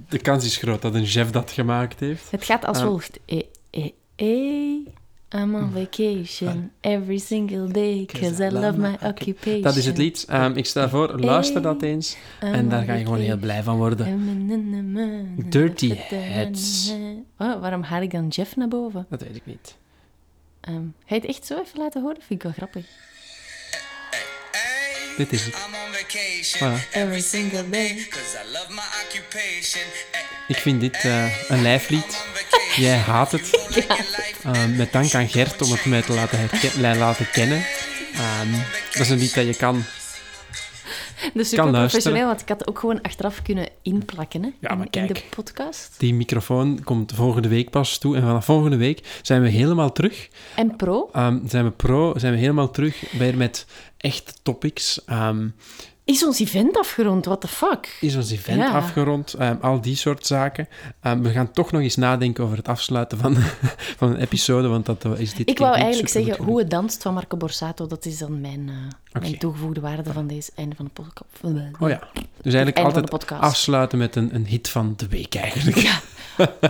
[0.09, 2.31] De kans is groot dat een chef dat gemaakt heeft.
[2.31, 2.83] Het gaat als Ah.
[2.83, 3.19] volgt.
[3.25, 4.87] Eh, eh, eh,
[5.35, 9.61] I'm on vacation every single day, cause I love my occupation.
[9.61, 10.25] Dat is het lied.
[10.27, 12.17] Ehm, ik stel voor, luister dat eens.
[12.39, 14.05] En daar ga je gewoon heel blij van worden.
[15.49, 16.93] Dirty Heads.
[17.37, 19.05] Oh, waarom haal ik dan Jeff naar boven?
[19.09, 19.77] Dat weet ik niet.
[20.61, 22.17] Ehm, ga je het echt zo even laten horen?
[22.17, 22.85] Vind ik wel grappig.
[25.17, 25.53] Dit is het.
[25.55, 26.91] I'm on vacation Voilà.
[26.91, 28.07] Every single day.
[28.09, 29.83] cause I love my occupation.
[30.13, 32.23] Ay, Ik vind dit eh, een lijflied.
[32.75, 33.59] Jij haat het.
[34.43, 36.49] Ehm, met dank aan Gert om het mij te laten,
[36.97, 37.65] laten kennen.
[38.13, 38.51] Ehm,
[38.91, 39.83] dat is een lied dat je kan.
[41.33, 45.07] Dus super professioneel, want ik had het ook gewoon achteraf kunnen inplakken hè, Ja, in,
[45.07, 45.95] de podcast.
[45.97, 48.15] Die microfoon komt volgende week pas toe.
[48.15, 50.29] En vanaf volgende week zijn we helemaal terug.
[50.55, 53.65] En pro, Ehm, zijn we pro, zijn we helemaal terug weer met
[53.97, 55.05] echte topics.
[55.05, 55.47] Ehm,
[56.09, 57.25] is ons event afgerond?
[57.25, 57.97] What the fuck?
[58.01, 58.71] is ons event Ja.
[58.71, 59.33] afgerond?
[59.33, 60.67] Ehm, al die soort zaken.
[61.01, 63.35] Ehm, we gaan toch nog eens nadenken over het afsluiten van,
[63.99, 67.13] van een episode, want dat is dit Ik wou eigenlijk zeggen, hoe het danst van
[67.13, 68.69] Marco Borsato, dat is dan mijn,
[69.11, 71.79] eh, mijn toegevoegde waarde van deze einde van de podcast.
[71.79, 71.99] Oh ja.
[72.41, 75.77] Dus eigenlijk altijd afsluiten met een, een hit van de week eigenlijk.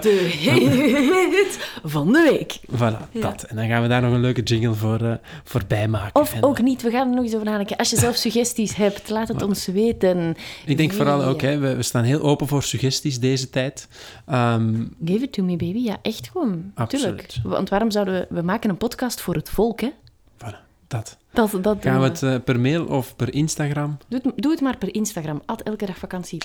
[0.01, 2.59] De hit van de week.
[2.71, 3.43] Voilà, dat.
[3.43, 6.21] En dan gaan we daar nog een leuke jingle voor, eh voor bijmaken.
[6.21, 7.77] Of En, ook niet, we gaan er nog eens over nadenken.
[7.77, 10.35] Als je zelf suggesties hebt, laat het ons weten.
[10.65, 13.87] Ik denk vooral ook, hè, we, we staan heel open voor suggesties deze tijd.
[14.25, 15.79] Ehm, Give it to me, baby.
[15.79, 16.71] Ja, echt gewoon.
[16.75, 17.03] Absoluut.
[17.03, 17.33] Tuurlijk.
[17.43, 18.35] Want waarom zouden we...
[18.35, 19.89] We maken een podcast voor het volk, hè?
[20.37, 20.57] voilà,
[20.87, 21.17] dat.
[21.31, 23.97] Dat, dat Gaan we het eh, per mail of per Instagram?
[24.07, 25.41] Doe het, doe het maar per Instagram.
[25.45, 26.39] At elke dag vakantie.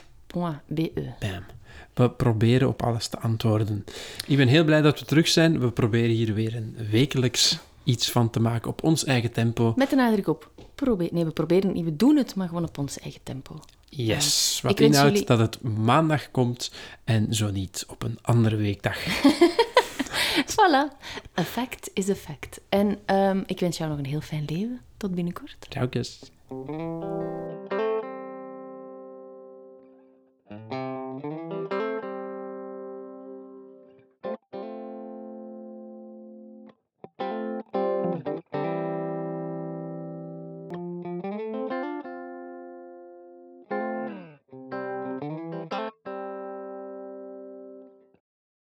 [0.66, 0.92] Be.
[1.18, 1.44] Bam.
[1.94, 3.84] We proberen op alles te antwoorden.
[4.26, 5.60] Ik ben heel blij dat we terug zijn.
[5.60, 9.72] We proberen hier weer een wekelijks iets van te maken op ons eigen tempo.
[9.76, 11.08] Met de nadruk op probeer.
[11.12, 13.60] Nee, we proberen het niet, we doen het, maar gewoon op ons eigen tempo.
[13.88, 16.72] Yes, wat inhoudt dat het maandag komt
[17.04, 18.96] en zo niet op een andere weekdag.
[20.54, 20.96] voilà,
[21.38, 22.60] A fact is a fact.
[22.68, 24.80] En ehm, ik wens jou nog een heel fijn leven.
[24.96, 25.56] Tot binnenkort.
[25.68, 25.88] Ciao.